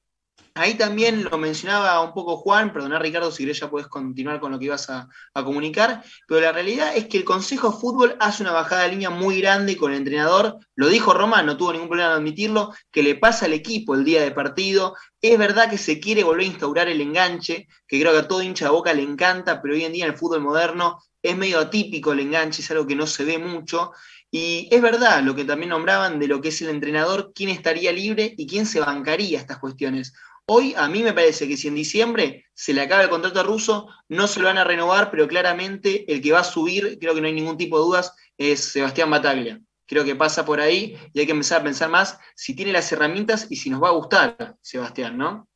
[0.58, 4.50] Ahí también lo mencionaba un poco Juan, perdona Ricardo, si querés ya puedes continuar con
[4.50, 8.42] lo que ibas a, comunicar, pero la realidad es que el Consejo de Fútbol hace
[8.42, 11.86] una bajada de línea muy grande con el entrenador, lo dijo Román, no tuvo ningún
[11.86, 15.78] problema en admitirlo, que le pasa al equipo el día de partido, es verdad que
[15.78, 18.92] se quiere volver a instaurar el enganche, que creo que a todo hincha de boca
[18.92, 22.62] le encanta, pero hoy en día en el fútbol moderno es medio atípico el enganche,
[22.62, 23.92] es algo que no se ve mucho,
[24.28, 27.92] y es verdad lo que también nombraban de lo que es el entrenador, quién estaría
[27.92, 30.14] libre y quién se bancaría estas cuestiones.
[30.50, 33.42] Hoy a mí me parece que si en diciembre se le acaba el contrato a
[33.42, 37.14] Russo, no se lo van a renovar, pero claramente el que va a subir, creo
[37.14, 39.60] que no hay ningún tipo de dudas, es Sebastián Bataglia.
[39.86, 42.90] Creo que pasa por ahí y hay que empezar a pensar más si tiene las
[42.90, 45.46] herramientas y si nos va a gustar Sebastián, ¿no?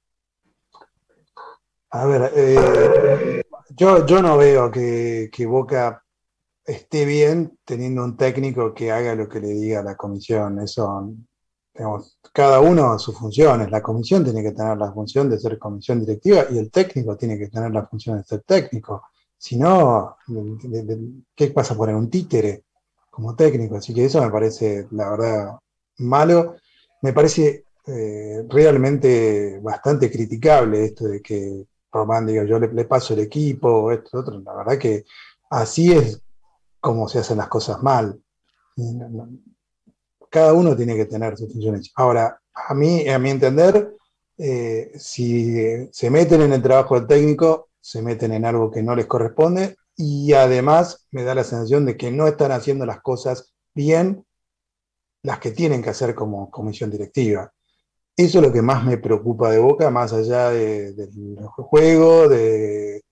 [1.89, 6.05] A ver, eh, yo, yo no veo que, que Boca
[6.67, 10.61] esté bien teniendo un técnico que haga lo que le diga la comisión.
[10.61, 11.15] Eso
[12.33, 13.71] cada uno sus funciones.
[13.71, 17.39] La comisión tiene que tener la función de ser comisión directiva y el técnico tiene
[17.39, 19.05] que tener la función de ser técnico.
[19.37, 20.17] Si no,
[21.35, 21.77] ¿qué pasa?
[21.77, 22.65] Poner un títere
[23.11, 23.77] como técnico.
[23.77, 25.59] Así que eso me parece, la verdad,
[25.99, 26.57] malo.
[27.03, 33.21] Me parece eh, realmente bastante criticable esto de que Román diga yo le, paso el
[33.21, 34.41] equipo, esto, otro.
[34.41, 35.05] La verdad que
[35.51, 36.23] así es
[36.81, 38.21] como se hacen las cosas mal
[40.33, 41.93] cada uno tiene que tener sus funciones.
[41.95, 43.95] Ahora, a mí, a mi entender,
[44.39, 48.97] eh, si se meten en el trabajo del técnico, se meten en algo que no
[48.97, 53.53] les corresponde y además me da la sensación de que no están haciendo las cosas
[53.75, 54.25] bien
[55.23, 57.53] las que tienen que hacer como comisión directiva.
[58.17, 63.03] Eso es lo que más me preocupa de Boca, más allá del juego, de,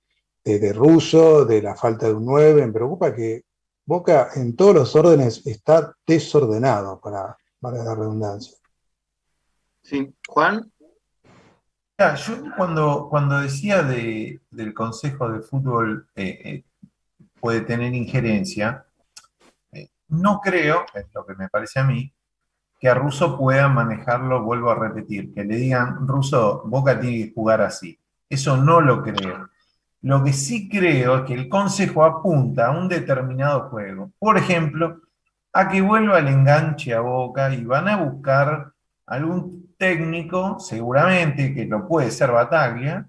[0.44, 2.66] de, de Russo, de la falta de un 9.
[2.66, 3.42] Me preocupa que
[3.90, 8.56] Boca en todos los órdenes está desordenado, para, para la redundancia.
[9.82, 10.70] Sí, Juan.
[11.98, 16.64] yo cuando, cuando decía del Consejo de Fútbol eh, eh,
[17.40, 18.86] puede tener injerencia,
[19.72, 22.14] eh, no creo, es lo que me parece a mí,
[22.78, 27.34] que a Russo pueda manejarlo, vuelvo a repetir, que le digan, Russo, Boca tiene que
[27.34, 27.98] jugar así.
[28.28, 29.50] Eso no lo creo.
[30.02, 34.10] Lo que sí creo es que el consejo apunta a un determinado juego.
[34.18, 35.02] Por ejemplo,
[35.52, 38.72] a que vuelva el enganche a boca y van a buscar
[39.06, 43.08] algún técnico, seguramente que lo puede ser Bataglia,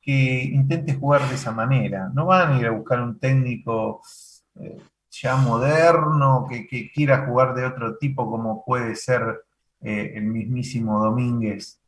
[0.00, 2.10] que intente jugar de esa manera.
[2.14, 4.00] No van a ir a buscar un técnico
[4.58, 4.78] eh,
[5.10, 9.42] ya moderno que, quiera jugar de otro tipo como puede ser
[9.82, 11.79] eh, el mismísimo Domínguez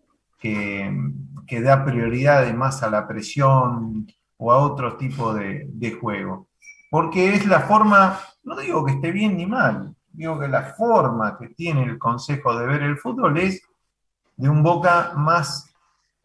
[0.42, 4.06] que, da prioridad más a la presión
[4.38, 6.48] o a otro tipo de, juego.
[6.90, 11.38] Porque es la forma, no digo que esté bien ni mal, digo que la forma
[11.38, 13.62] que tiene el Consejo de ver el fútbol es
[14.36, 15.72] de un Boca más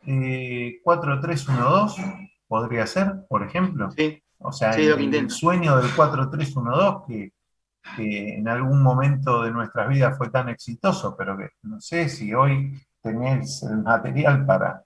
[0.03, 3.91] 4-3-1-2, eh, podría ser, por ejemplo.
[3.91, 4.21] Sí.
[4.39, 7.33] O sea, el, sueño del 4-3-1-2 que,
[7.95, 12.33] que, en algún momento de nuestras vidas fue tan exitoso, pero que no sé si
[12.33, 12.71] hoy
[13.01, 14.83] tenés el material para,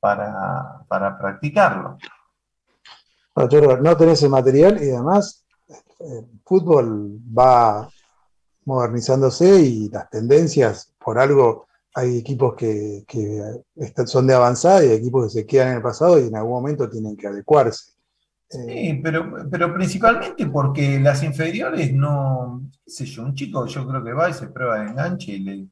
[0.00, 1.98] para, para practicarlo.
[3.36, 5.44] No, tenés el material y además
[6.00, 7.88] el fútbol va
[8.64, 13.04] modernizándose y las tendencias, por algo hay equipos que,
[14.06, 16.88] son de avanzada y equipos que se quedan en el pasado y en algún momento
[16.88, 17.92] tienen que adecuarse.
[18.48, 24.04] Sí, pero, pero principalmente porque las inferiores no, qué sé yo, un chico yo creo
[24.04, 25.66] que va y se prueba de enganche y le,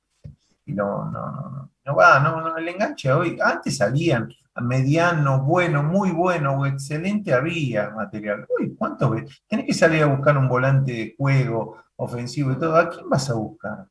[0.67, 4.29] y no, no, no, no, va, no, no, el enganche hoy, antes salían
[4.62, 8.47] mediano, bueno, muy bueno o excelente, había material.
[8.59, 9.43] Uy, ¿cuánto ves?
[9.49, 12.77] Tenés que salir a buscar un volante de juego ofensivo y todo.
[12.77, 13.87] ¿A quién vas a buscar?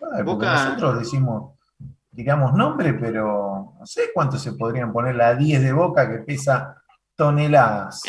[0.00, 1.54] nosotros decimos,
[2.10, 6.76] digamos nombre, pero no sé cuánto se podrían poner la 10 de Boca que pesa
[7.16, 8.02] toneladas.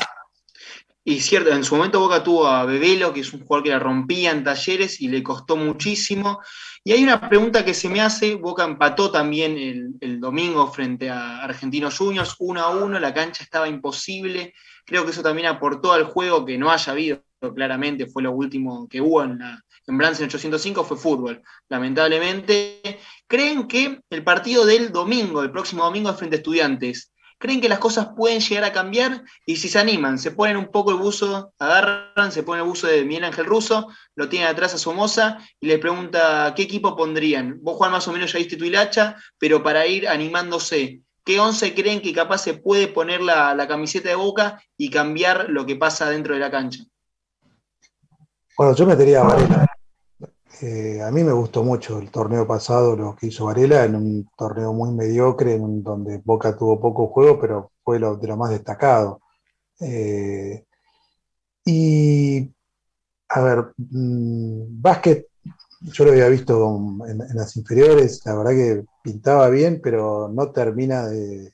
[1.05, 3.79] Y cierto, en su momento Boca tuvo a Bebelo, que es un jugador que la
[3.79, 6.39] rompía en talleres y le costó muchísimo.
[6.81, 9.57] Y hay una pregunta que se me hace, Boca empató también
[9.99, 14.53] el, domingo frente a Argentinos Juniors, 1 a 1, la cancha estaba imposible.
[14.85, 17.23] Creo que eso también aportó al juego que no haya habido,
[17.53, 22.81] claramente fue lo último que hubo en, la, en Brance en 805, fue fútbol, lamentablemente.
[23.27, 27.12] ¿Creen que el partido del domingo, el próximo domingo frente a estudiantes,
[27.43, 30.67] creen que las cosas pueden llegar a cambiar y si se animan, se ponen un
[30.67, 34.73] poco el buzo, agarran, se ponen el buzo de Miguel Ángel Russo, lo tienen atrás
[34.73, 37.59] a Somoza y les pregunta qué equipo pondrían.
[37.61, 41.75] Vos, Juan, más o menos ya viste tu hilacha, pero para ir animándose, ¿qué once
[41.75, 45.75] creen que capaz se puede poner la, la camiseta de boca y cambiar lo que
[45.75, 46.85] pasa dentro de la cancha?
[48.57, 49.72] Bueno, yo metería a Varela.
[50.65, 54.29] Eh, a mí me gustó mucho el torneo pasado, lo que hizo Varela, en un
[54.37, 58.49] torneo muy mediocre, en donde Boca tuvo poco juego, pero fue lo, de lo más
[58.49, 59.19] destacado.
[59.81, 60.63] Eh,
[61.65, 62.49] y,
[63.29, 65.27] a ver, mm, básquet,
[65.81, 71.07] yo lo había visto en, las inferiores, la verdad que pintaba bien, pero no termina
[71.07, 71.53] de,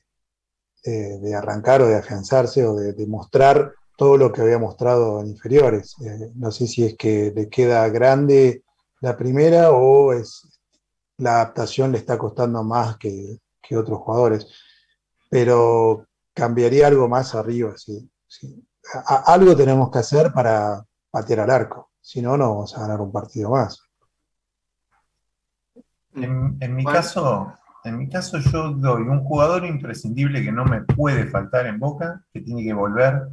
[1.36, 5.96] arrancar o de afianzarse o de, mostrar todo lo que había mostrado en inferiores.
[6.00, 8.62] Eh, no sé si es que le queda grande
[9.00, 10.60] la primera o es
[11.16, 13.38] la adaptación le está costando más que,
[13.72, 14.48] otros jugadores.
[15.30, 18.10] Pero cambiaría algo más arriba, sí.
[19.26, 23.12] algo tenemos que hacer para patear al arco, si no, no vamos a ganar un
[23.12, 23.80] partido más.
[26.14, 31.28] En, mi caso, en mi caso yo doy un jugador imprescindible que no me puede
[31.28, 33.28] faltar en Boca, que tiene que volver,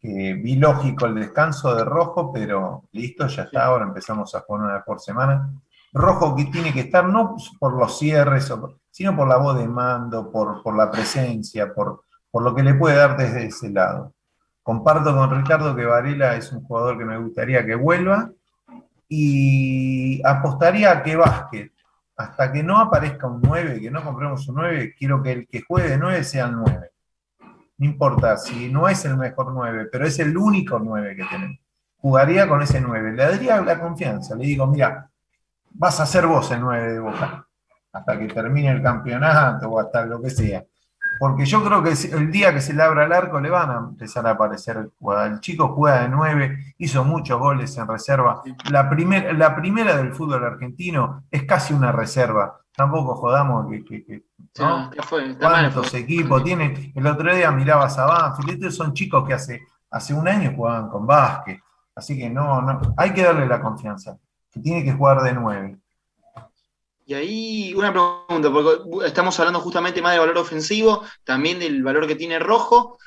[0.00, 4.62] que vi lógico el descanso de Rojo, pero listo, ya está, ahora empezamos a jugar
[4.64, 5.50] una por semana.
[5.92, 8.50] Rojo que tiene que estar no por los cierres,
[8.90, 12.74] sino por la voz de mando, por, por la presencia, por, por lo que le
[12.74, 14.14] puede dar desde ese lado.
[14.62, 18.30] Comparto con Ricardo que Varela es un jugador que me gustaría que vuelva
[19.08, 21.72] y apostaría a que Vázquez,
[22.16, 25.62] hasta que no aparezca un 9, que no compremos un 9, quiero que el que
[25.62, 26.90] juegue de 9 sea el 9
[27.80, 31.58] no importa si no es el mejor 9, pero es el único 9 que tenemos.
[31.96, 35.10] Jugaría con ese 9, le daría la confianza, le digo, mira,
[35.70, 37.46] vas a ser vos el 9 de Boca,
[37.90, 40.62] hasta que termine el campeonato o hasta lo que sea.
[41.18, 43.78] Porque yo creo que el día que se le abra el arco le van a
[43.78, 48.42] empezar a aparecer el chico juega de 9, hizo muchos goles en reserva.
[48.70, 48.90] La,
[49.32, 52.60] la primera del fútbol argentino es casi una reserva.
[52.76, 54.22] Tampoco jodamos que
[54.56, 56.92] ¿Cuántos equipos tienen?
[56.94, 60.88] El otro día miraba a Banfield, estos son chicos que hace, hace un año jugaban
[60.88, 61.60] con básquet,
[61.94, 64.18] así que no, no, hay que darle la confianza,
[64.50, 65.78] que tiene que jugar de nueve.
[67.06, 72.06] Y ahí una pregunta, porque estamos hablando justamente más de valor ofensivo, también del valor
[72.06, 72.98] que tiene Rojo,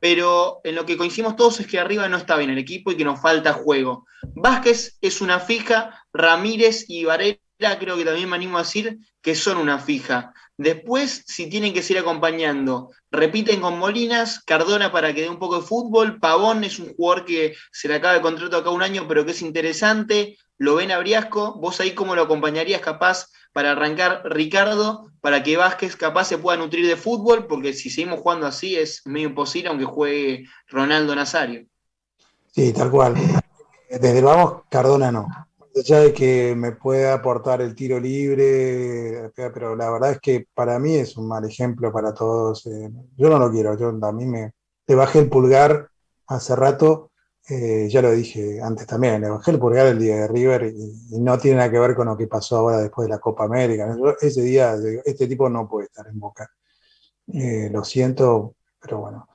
[0.00, 2.96] pero en lo que coincidimos todos es que arriba no está bien el equipo y
[2.96, 4.06] que nos falta juego.
[4.34, 9.34] Vázquez es una fija, Ramírez y Varela creo que también me animo a decir que
[9.34, 10.32] son una fija.
[10.56, 15.60] Después, si tienen que seguir acompañando, repiten con Molinas, Cardona para que dé un poco
[15.60, 19.06] de fútbol, Pavón es un jugador que se le acaba el contrato acá un año,
[19.06, 23.72] pero que es interesante, lo ven a Briasco, vos ahí cómo lo acompañarías capaz para
[23.72, 28.46] arrancar Ricardo, para que Vázquez capaz se pueda nutrir de fútbol, porque si seguimos jugando
[28.46, 31.66] así es medio imposible, aunque juegue Ronaldo Nazario.
[32.52, 33.14] Sí, tal cual.
[33.88, 35.47] Desde vamos, Cardona no
[35.84, 40.78] ya de que me pueda aportar el tiro libre, pero la verdad es que para
[40.78, 42.66] mí es un mal ejemplo para todos.
[42.66, 44.54] Eh, yo no lo quiero, yo a mí me
[44.86, 45.90] le bajé el pulgar
[46.26, 47.10] hace rato,
[47.48, 51.18] eh, ya lo dije antes también, le bajé el pulgar el día de River y,
[51.20, 53.96] no tiene nada que ver con lo que pasó ahora después de la Copa América.
[54.20, 54.74] ese día,
[55.04, 56.50] este tipo no puede estar en Boca.
[57.32, 59.28] Eh, lo siento, pero bueno.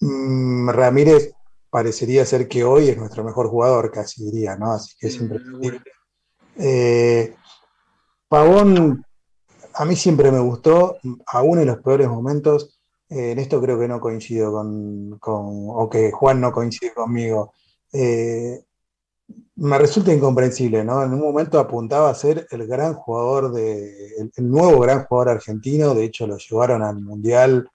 [0.00, 1.35] Mm, Ramírez
[1.76, 4.72] parecería ser que hoy es nuestro mejor jugador, casi diría, ¿no?
[4.72, 5.82] Así que es imprescindible.
[6.56, 7.36] Eh,
[8.28, 9.04] Pavón,
[9.74, 10.96] a mí siempre me gustó,
[11.26, 16.10] aún en los peores momentos, eh, en esto creo que no coincido con, o que
[16.12, 17.52] Juan no coincide conmigo.
[17.92, 18.58] Eh,
[19.56, 21.04] me resulta incomprensible, ¿no?
[21.04, 25.92] En un momento apuntaba a ser el gran jugador de, el, nuevo gran jugador argentino,
[25.92, 27.68] de hecho lo llevaron al Mundial,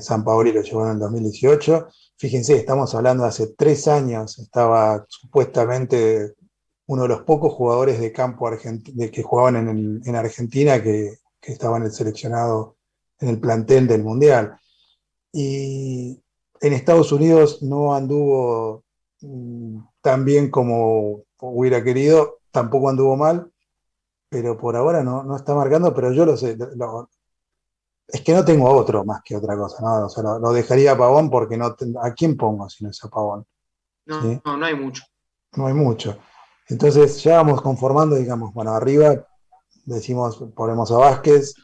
[0.00, 1.86] San Paoli lo llevó en el 2018,
[2.20, 6.34] Fíjense, estamos hablando de hace tres años, estaba supuestamente
[6.84, 11.86] uno de los pocos jugadores de campo de que jugaban en, Argentina que, estaban en
[11.86, 12.76] el seleccionado
[13.20, 14.60] en el plantel del Mundial.
[15.32, 16.22] Y
[16.60, 18.84] en Estados Unidos no anduvo
[19.22, 23.50] mm, tan bien como hubiera querido, tampoco anduvo mal,
[24.28, 26.54] pero por ahora no, está marcando, pero yo lo sé,
[28.12, 30.06] es que no tengo otro más que otra cosa, ¿no?
[30.06, 33.08] O sea, lo, dejaría a Pavón porque no ¿a quién pongo si no es a
[33.08, 33.46] Pavón?
[34.06, 35.02] No, no, no hay mucho.
[35.56, 36.18] No hay mucho.
[36.68, 39.26] Entonces ya vamos conformando, digamos, bueno, arriba
[39.84, 41.54] decimos, ponemos a Vázquez.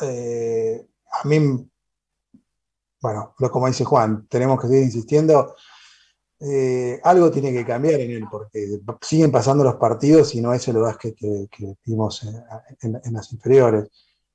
[0.00, 1.68] Eh, a mí,
[3.00, 5.54] bueno, lo como dice Juan, tenemos que seguir insistiendo.
[6.40, 10.66] Eh, algo tiene que cambiar en él, porque siguen pasando los partidos y no es
[10.68, 12.24] el Vázquez que, vimos
[12.80, 13.88] en, las inferiores.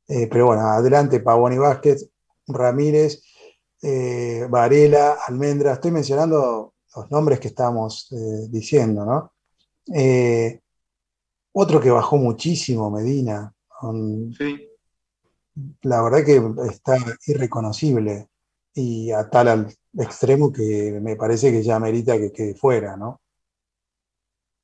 [0.07, 2.09] Eh, pero bueno, adelante Pavón y Vázquez,
[2.47, 3.23] Ramírez,
[4.49, 5.73] Varela, Almendra.
[5.73, 8.13] Estoy mencionando los nombres que estamos
[8.49, 9.33] diciendo, ¿no?
[11.59, 13.51] Otro que bajó muchísimo, Medina.
[14.37, 14.69] sí.
[15.81, 16.39] La verdad que
[16.69, 16.95] está
[17.25, 18.29] irreconocible
[18.75, 23.19] y a tal al extremo que me parece que ya merita que quede fuera, ¿no?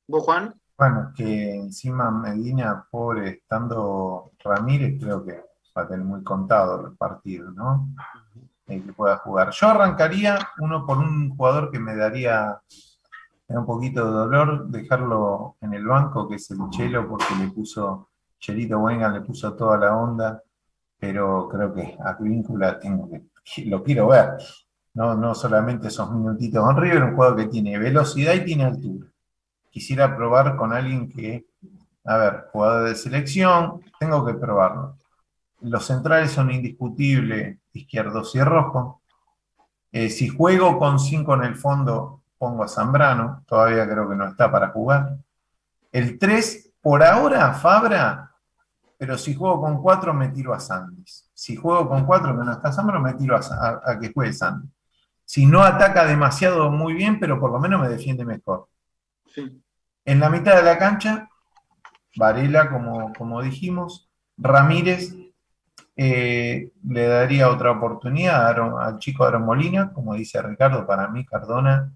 [0.06, 0.54] ¿Vos, Juan?
[0.76, 5.44] Bueno, que encima Medina, pobre, estando Ramírez, creo que
[5.76, 7.90] va a tener muy contado el partido, ¿no?
[8.66, 9.50] El que pueda jugar.
[9.50, 12.60] Yo arrancaría uno por un jugador que me daría
[13.46, 17.50] da un poquito de dolor dejarlo en el banco, que es el Chelo, porque le
[17.50, 18.08] puso,
[18.38, 20.42] Chelito Wengan le puso toda la onda,
[20.98, 23.22] pero creo que a Víncula tengo que,
[23.66, 24.38] lo quiero ver.
[24.94, 29.08] No, no solamente esos minutitos con River, un jugador que tiene velocidad y tiene altura.
[29.74, 31.46] Quisiera probar con alguien que,
[32.04, 34.96] a ver, jugador de selección, tengo que probarlo.
[35.62, 39.02] Los centrales son indiscutibles, izquierdos y rojo.
[39.90, 44.28] Eh, si juego con cinco en el fondo, pongo a Zambrano, todavía creo que no
[44.28, 45.16] está para jugar.
[45.90, 48.30] El 3, por ahora, Fabra,
[48.96, 51.28] pero si juego con 4 me tiro a Sandis.
[51.34, 54.70] Si juego con 4 que no está Zambrano, me tiro a, que juegue Sandis.
[55.24, 58.68] Si no ataca demasiado muy bien, pero por lo menos me defiende mejor.
[60.04, 61.28] En la mitad de la cancha,
[62.16, 65.14] Varela, como, como dijimos, Ramírez
[65.96, 71.92] eh, le daría otra oportunidad al chico Aaron Molina, como dice Ricardo, para mí Cardona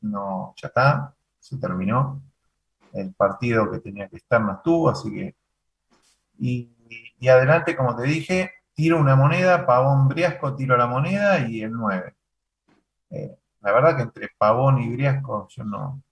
[0.00, 2.22] no, ya está, se terminó.
[2.92, 5.36] El partido que tenía que estar no estuvo, así que.
[6.38, 6.70] Y,
[7.28, 12.14] adelante, como te dije, tiro una moneda, Pavón Briasco tiro la moneda y el 9.
[13.10, 16.02] Eh, la verdad que entre Pavón y Briasco yo no,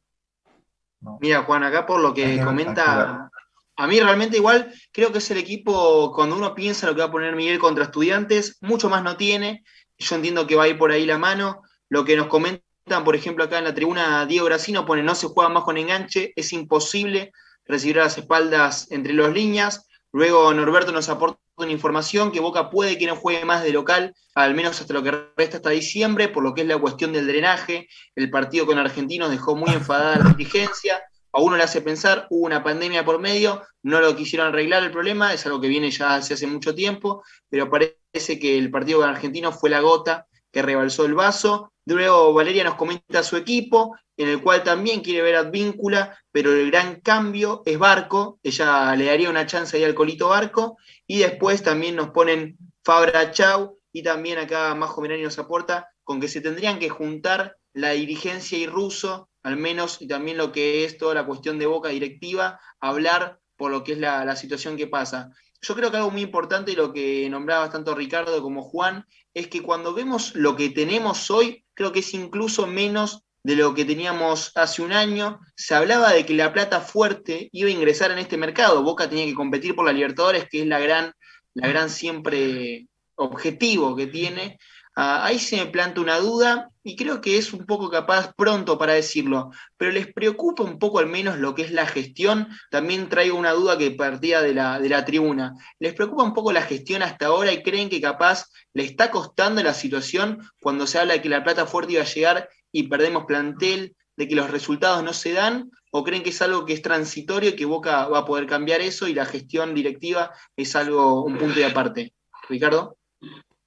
[1.21, 3.31] Mira, Juan, acá por lo que comenta,
[3.77, 7.07] a mí realmente igual creo que es el equipo, cuando uno piensa lo que va
[7.07, 9.65] a poner Miguel contra estudiantes, mucho más no tiene.
[9.97, 11.63] Yo entiendo que va a ir por ahí la mano.
[11.89, 12.63] Lo que nos comenta
[13.05, 16.33] por ejemplo, acá en la tribuna Diego Gracino pone no se juega más con enganche,
[16.37, 17.33] es imposible
[17.67, 19.87] recibir a las espaldas entre las líneas.
[20.11, 24.15] Luego Norberto nos aporta una información que Boca puede que no juegue más de local,
[24.35, 27.27] al menos hasta lo que resta hasta diciembre, por lo que es la cuestión del
[27.27, 27.89] drenaje.
[28.15, 31.03] El partido con Argentinos dejó muy enfadada la dirigencia.
[31.33, 34.91] A uno le hace pensar, hubo una pandemia por medio, no lo quisieron arreglar el
[34.91, 39.01] problema, es algo que viene ya hace, hace mucho tiempo, pero parece que el partido
[39.01, 41.73] con Argentinos fue la gota que rebalsó el vaso.
[41.95, 46.71] Luego Valeria nos comenta su equipo, en el cual también quiere ver Advíncula, pero el
[46.71, 50.77] gran cambio es Barco, ella le daría una chance ahí al Colito Barco,
[51.07, 56.21] y después también nos ponen Fabra Chau, y también acá Majo Mirani nos aporta con
[56.21, 60.85] que se tendrían que juntar la dirigencia y Russo, al menos, y también lo que
[60.85, 64.77] es toda la cuestión de boca directiva, hablar por lo que es la, la situación
[64.77, 65.31] que pasa.
[65.63, 69.49] Yo creo que algo muy importante y lo que nombraba tanto Ricardo como Juan es
[69.49, 73.85] que cuando vemos lo que tenemos hoy, creo que es incluso menos de lo que
[73.85, 75.39] teníamos hace un año.
[75.55, 78.83] Se hablaba de que la plata fuerte iba a ingresar en este mercado.
[78.83, 81.13] Boca tenía que competir por la Libertadores, que es la gran,
[81.55, 84.59] la gran siempre objetivo que tiene.
[85.01, 88.79] Ah, ahí se me planta una duda y creo que es un poco capaz pronto
[88.79, 92.49] para decirlo, pero les preocupa un poco al menos lo que es la gestión.
[92.69, 95.55] También traigo una duda que partía de la, de la tribuna.
[95.79, 99.63] ¿Les preocupa un poco la gestión hasta ahora y creen que capaz le está costando
[99.63, 103.25] la situación cuando se habla de que la plata fuerte iba a llegar y perdemos
[103.25, 105.71] plantel, de que los resultados no se dan?
[105.93, 108.81] ¿O creen que es algo que es transitorio y que Boca va a poder cambiar
[108.81, 112.15] eso y la gestión directiva es algo, un punto de aparte?
[112.49, 112.98] Ricardo.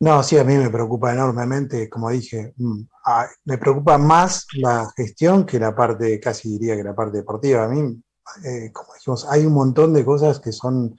[0.01, 2.81] No, sí, a mí me preocupa enormemente, como dije, mm,
[3.45, 7.65] me preocupa más la gestión que la parte, casi diría que la parte deportiva.
[7.65, 8.01] A mí,
[8.43, 10.97] eh, como dijimos, hay un montón de cosas que son,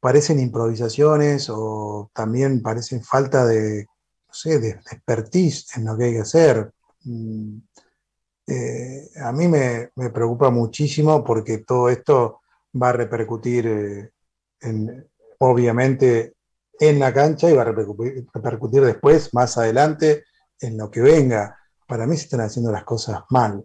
[0.00, 3.84] parecen improvisaciones o también parecen falta de,
[4.26, 6.72] no sé, de, expertise en lo que hay que hacer.
[7.04, 7.58] Mm,
[8.48, 12.40] eh, a mí me, preocupa muchísimo porque todo esto
[12.82, 14.10] va a repercutir eh,
[14.62, 16.34] en, obviamente
[16.82, 20.24] en la cancha y va a repercutir, después, más adelante,
[20.60, 21.56] en lo que venga.
[21.86, 23.64] Para mí se están haciendo las cosas mal.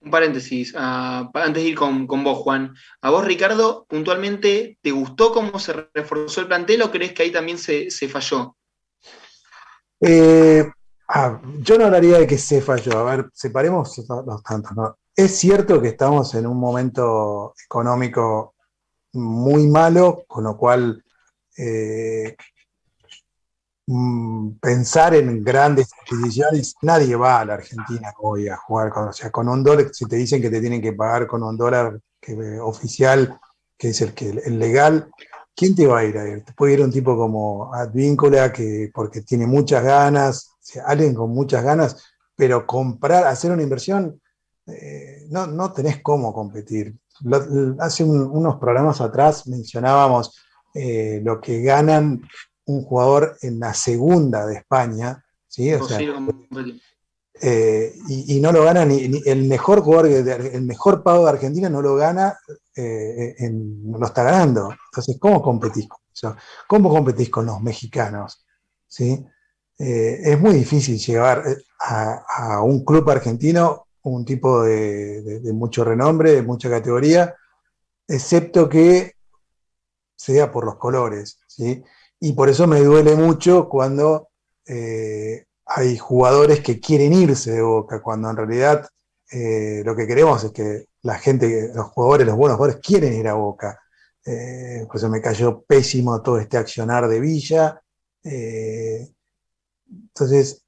[0.00, 2.74] un paréntesis, ah, antes de ir con, vos, Juan.
[3.02, 7.30] ¿A vos, Ricardo, puntualmente, te gustó cómo se reforzó el plantel o crees que ahí
[7.30, 8.56] también se, falló?
[10.00, 10.66] Eh,
[11.08, 12.98] ah, yo no hablaría de que se falló.
[12.98, 14.72] A ver, separemos los tantos.
[14.74, 14.96] ¿no?
[15.14, 18.53] Es cierto que estamos en un momento económico
[19.14, 21.02] muy malo, con lo cual
[21.56, 22.36] eh,
[23.86, 29.12] mm, pensar en grandes adquisiciones, nadie va a la Argentina hoy a jugar con, o
[29.12, 32.00] sea, con un dólar, si te dicen que te tienen que pagar con un dólar
[32.20, 33.38] que, oficial,
[33.78, 35.10] que es el, que, legal,
[35.54, 36.44] ¿quién te va a ir a ir?
[36.44, 40.50] Te puede ir un tipo como Advíncula, que porque tiene muchas ganas,
[40.86, 42.02] alguien con muchas ganas,
[42.36, 44.20] pero comprar, hacer una inversión,
[44.66, 46.96] eh, no, no tenés cómo competir.
[47.78, 50.36] Hace unos programas atrás mencionábamos
[50.74, 52.22] eh, lo que ganan
[52.66, 55.70] un jugador en la segunda de España, ¿sí?
[57.40, 61.82] Eh, y, no lo gana ni, el mejor jugador, el mejor pago de Argentina no
[61.82, 62.38] lo gana,
[62.76, 64.70] no lo está ganando.
[64.86, 66.36] Entonces, ¿cómo competís con eso?
[66.66, 68.44] ¿Cómo competís con los mexicanos?
[68.86, 69.24] ¿Sí?
[69.76, 71.44] es muy difícil llegar
[71.80, 77.34] a, un club argentino un tipo de, mucho renombre, de mucha categoría,
[78.06, 79.12] excepto que
[80.14, 81.38] sea por los colores.
[81.46, 81.82] ¿sí?
[82.20, 84.28] Y por eso me duele mucho cuando
[84.66, 88.86] eh, hay jugadores que quieren irse de Boca, cuando en realidad
[89.30, 93.28] eh, lo que queremos es que la gente, los jugadores, los buenos jugadores quieren ir
[93.28, 93.80] a Boca.
[94.26, 97.80] Eh, por eso me cayó pésimo todo este accionar de Villa.
[99.86, 100.63] entonces,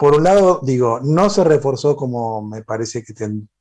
[0.00, 3.12] por un lado, digo, no se reforzó como me parece que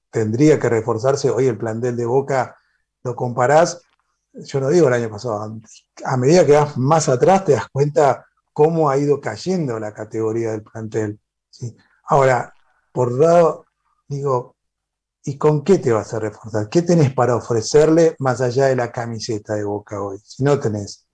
[0.09, 1.29] tendría que reforzarse.
[1.29, 2.55] Hoy el plantel de Boca
[3.03, 3.81] lo comparás,
[4.31, 5.59] yo no digo el año pasado,
[6.05, 10.51] a medida que vas más atrás te das cuenta cómo ha ido cayendo la categoría
[10.51, 11.19] del plantel.
[12.05, 12.53] Ahora,
[12.93, 13.65] por un lado,
[14.07, 14.55] digo,
[15.25, 16.69] ¿y con qué te vas a reforzar?
[16.69, 20.19] ¿Qué tenés para ofrecerle más allá de la camiseta de Boca hoy?
[20.23, 21.05] Si no tenés.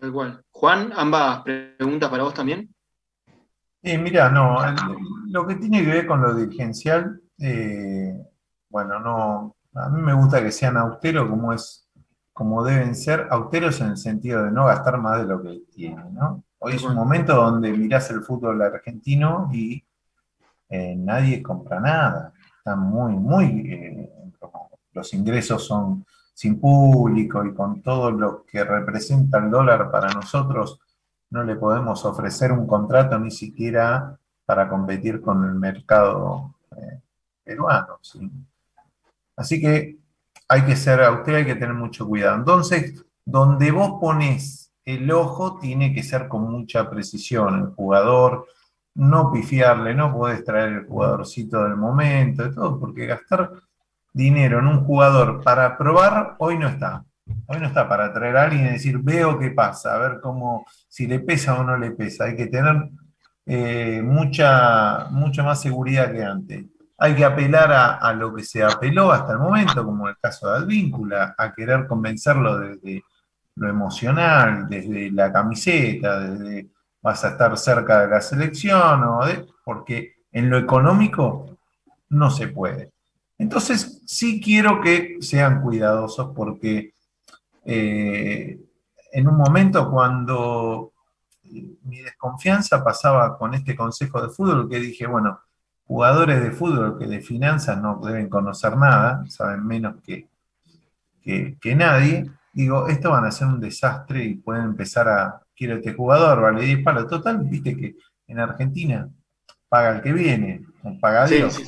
[0.00, 0.42] Tal cual.
[0.50, 2.74] Juan, ambas preguntas para vos también.
[3.84, 4.58] Eh, mira, no,
[5.26, 8.16] lo que tiene que ver con lo dirigencial, eh,
[8.68, 11.88] bueno, no, a mí me gusta que sean austeros como es,
[12.32, 16.14] como deben ser, austeros en el sentido de no gastar más de lo que tienen,
[16.14, 16.44] ¿no?
[16.58, 19.82] Hoy es un momento donde mirás el fútbol argentino y
[20.68, 24.08] eh, nadie compra nada, están muy, muy,
[24.92, 30.78] los ingresos son sin público y con todo lo que representa el dólar para nosotros
[31.32, 37.00] no le podemos ofrecer un contrato ni siquiera para competir con el mercado eh,
[37.42, 37.98] peruano.
[39.34, 39.96] Así que
[40.46, 42.36] hay que ser austero, hay que tener mucho cuidado.
[42.36, 47.58] Entonces, donde vos pones el ojo, tiene que ser con mucha precisión.
[47.60, 48.46] El jugador,
[48.94, 53.52] no pifiarle, no podés traer el jugadorcito del momento, de todo, porque gastar
[54.12, 57.06] dinero en un jugador para probar hoy no está.
[57.46, 60.66] Hoy no está para traer a alguien y decir, veo qué pasa, a ver cómo,
[60.88, 62.24] si le pesa o no le pesa.
[62.24, 62.90] Hay que tener
[63.46, 66.64] eh, mucha, mucha más seguridad que antes.
[66.98, 70.58] Hay que apelar a, lo que se apeló hasta el momento, como el caso de
[70.58, 73.02] Advíncula, a querer convencerlo desde
[73.56, 76.70] lo emocional, desde la camiseta, desde
[77.02, 79.20] vas a estar cerca de la selección, o
[79.64, 81.58] porque en lo económico
[82.10, 82.92] no se puede.
[83.36, 86.94] Entonces, sí quiero que sean cuidadosos porque
[87.64, 88.58] eh,
[89.12, 90.92] en un momento cuando
[91.84, 95.40] mi desconfianza pasaba con este consejo de fútbol, que dije, bueno,
[95.84, 100.28] jugadores de fútbol que de finanzas no deben conocer nada, saben menos que,
[101.22, 105.92] que, nadie, digo, esto van a ser un desastre y pueden empezar a, quiero este
[105.92, 107.06] jugador, vale 10 palos.
[107.08, 107.96] Total, viste que
[108.26, 109.08] en Argentina
[109.68, 110.64] paga el que viene,
[111.00, 111.60] paga Dios.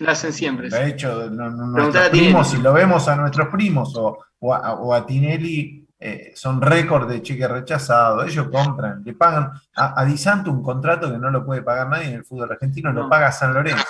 [0.00, 0.70] Lo hacen siempre.
[0.70, 5.86] Lo ha hecho nuestros primos, si lo vemos a nuestros primos o, o a, Tinelli,
[5.98, 8.24] eh, son récord de cheque rechazado.
[8.24, 11.88] Ellos compran, le pagan a, a, Di Santo un contrato que no lo puede pagar
[11.88, 13.84] nadie en el fútbol argentino, lo paga San Lorenzo.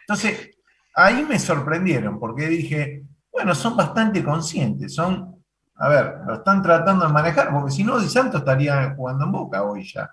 [0.00, 0.50] Entonces,
[0.94, 5.42] ahí me sorprendieron porque dije, bueno, son bastante conscientes, son,
[5.76, 9.32] a ver, lo están tratando de manejar, porque si no, Di Santo estaría jugando en
[9.32, 10.10] boca hoy ya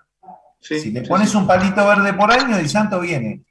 [0.60, 3.42] si le pones un palito verde por año, Di Santo viene.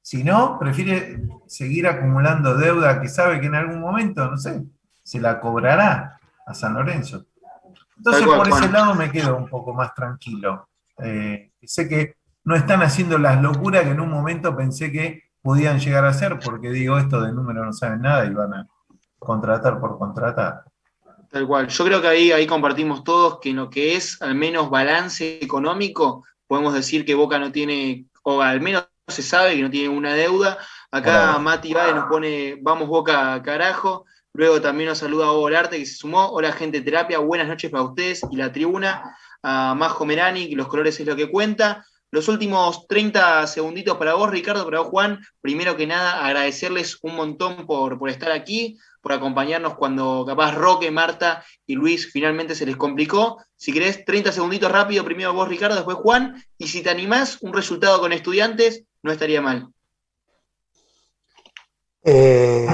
[0.00, 4.62] Si no, prefiere seguir acumulando deuda que sabe que en algún momento, no sé,
[5.12, 7.26] se la cobrará a San Lorenzo.
[7.98, 10.66] Entonces, por ese lado me quedo un poco más tranquilo.
[10.98, 15.78] Eh, sé que no están haciendo las locuras que en un momento pensé que podían
[15.80, 18.66] llegar a hacer, porque digo, esto de número no saben nada y van a
[19.18, 20.64] contratar por contratar.
[21.30, 21.68] Tal cual.
[21.68, 25.38] Yo creo que ahí, ahí compartimos todos que en lo que es al menos balance
[25.42, 29.90] económico, podemos decir que Boca no tiene, o al menos se sabe, que no tiene
[29.90, 30.56] una deuda.
[30.90, 34.06] Acá Mati Báez nos pone, vamos Boca carajo.
[34.34, 36.30] Luego también nos saluda a Volarte que se sumó.
[36.30, 39.14] Hola gente de terapia, buenas noches para ustedes y la tribuna.
[39.42, 41.84] A Majo Merani, los colores es lo que cuenta.
[42.10, 45.20] Los últimos 30 segunditos para vos, Ricardo, para vos, Juan.
[45.42, 50.90] Primero que nada, agradecerles un montón por, por estar aquí, por acompañarnos cuando capaz Roque,
[50.90, 53.36] Marta y Luis finalmente se les complicó.
[53.56, 56.42] Si querés, 30 segunditos rápido, primero vos, Ricardo, después Juan.
[56.56, 59.68] Y si te animás, un resultado con estudiantes, no estaría mal.
[62.04, 62.66] Eh,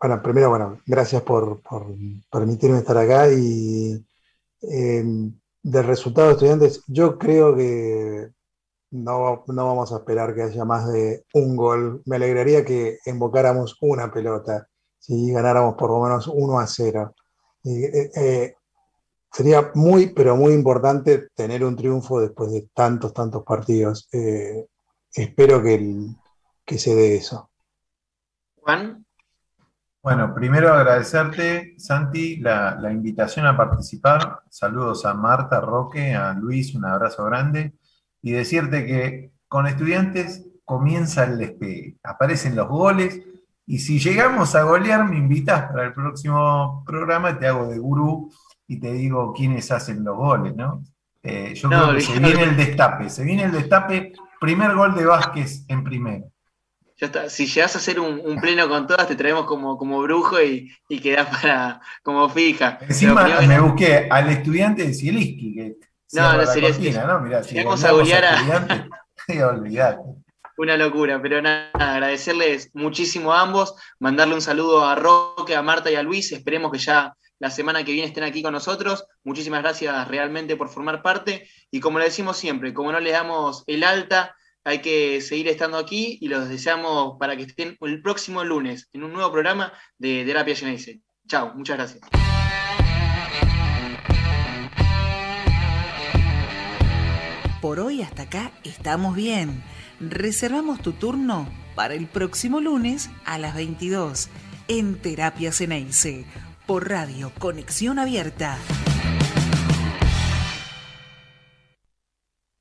[0.00, 1.60] bueno, primero, bueno, gracias por,
[2.30, 4.04] permitirme estar acá y
[4.62, 5.04] eh,
[5.62, 8.30] del resultado de estudiantes, yo creo que
[8.90, 12.02] no, vamos a esperar que haya más de un gol.
[12.06, 17.14] Me alegraría que invocáramos una pelota, si ganáramos por lo menos 1 a 0.
[17.64, 18.54] Eh, eh,
[19.30, 24.08] sería muy, pero muy importante tener un triunfo después de tantos, tantos partidos.
[25.12, 26.06] espero que,
[26.64, 27.50] que se dé eso.
[28.62, 29.07] Juan.
[30.00, 34.40] Bueno, primero agradecerte, Santi, la, invitación a participar.
[34.48, 37.74] Saludos a Marta, Roque, a Luis, un abrazo grande.
[38.22, 41.96] Y decirte que con estudiantes comienza el despegue.
[42.04, 43.20] Aparecen los goles.
[43.66, 48.32] Y si llegamos a golear, me invitas para el próximo programa, te hago de gurú
[48.68, 50.84] y te digo quiénes hacen los goles, ¿no?
[51.22, 53.10] Eh, yo creo que se viene el destape.
[53.10, 54.12] Se viene el destape.
[54.40, 56.30] Primer gol de Vázquez en primero
[56.98, 57.30] ya está.
[57.30, 61.00] Si llegas a hacer un, pleno con todas, te traemos como, como brujo y, y
[61.00, 62.78] quedás para, como fija.
[62.82, 65.76] Encima me busqué al estudiante de Sieliski, que
[66.12, 67.20] no, no sería cortina, ¿no?
[67.20, 68.88] Mirá, si vamos a golear a.
[70.56, 75.88] Una locura, pero nada, agradecerles muchísimo a ambos, mandarle un saludo a Roque, a Marta
[75.88, 79.06] y a Luis, esperemos que ya la semana que viene estén aquí con nosotros.
[79.22, 83.62] Muchísimas gracias realmente por formar parte y como le decimos siempre, como no le damos
[83.68, 84.34] el alta,
[84.68, 89.02] hay que seguir estando aquí y los deseamos para que estén el próximo lunes en
[89.02, 91.00] un nuevo programa de Terapia Genesis.
[91.26, 92.02] Chao, muchas gracias.
[97.62, 99.62] Por hoy hasta acá estamos bien.
[100.00, 104.28] Reservamos tu turno para el próximo lunes a las 22
[104.68, 106.26] en Terapia Ceneice
[106.66, 108.58] por Radio Conexión Abierta.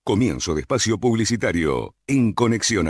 [0.07, 2.85] Comienzo de espacio publicitario en Conexión.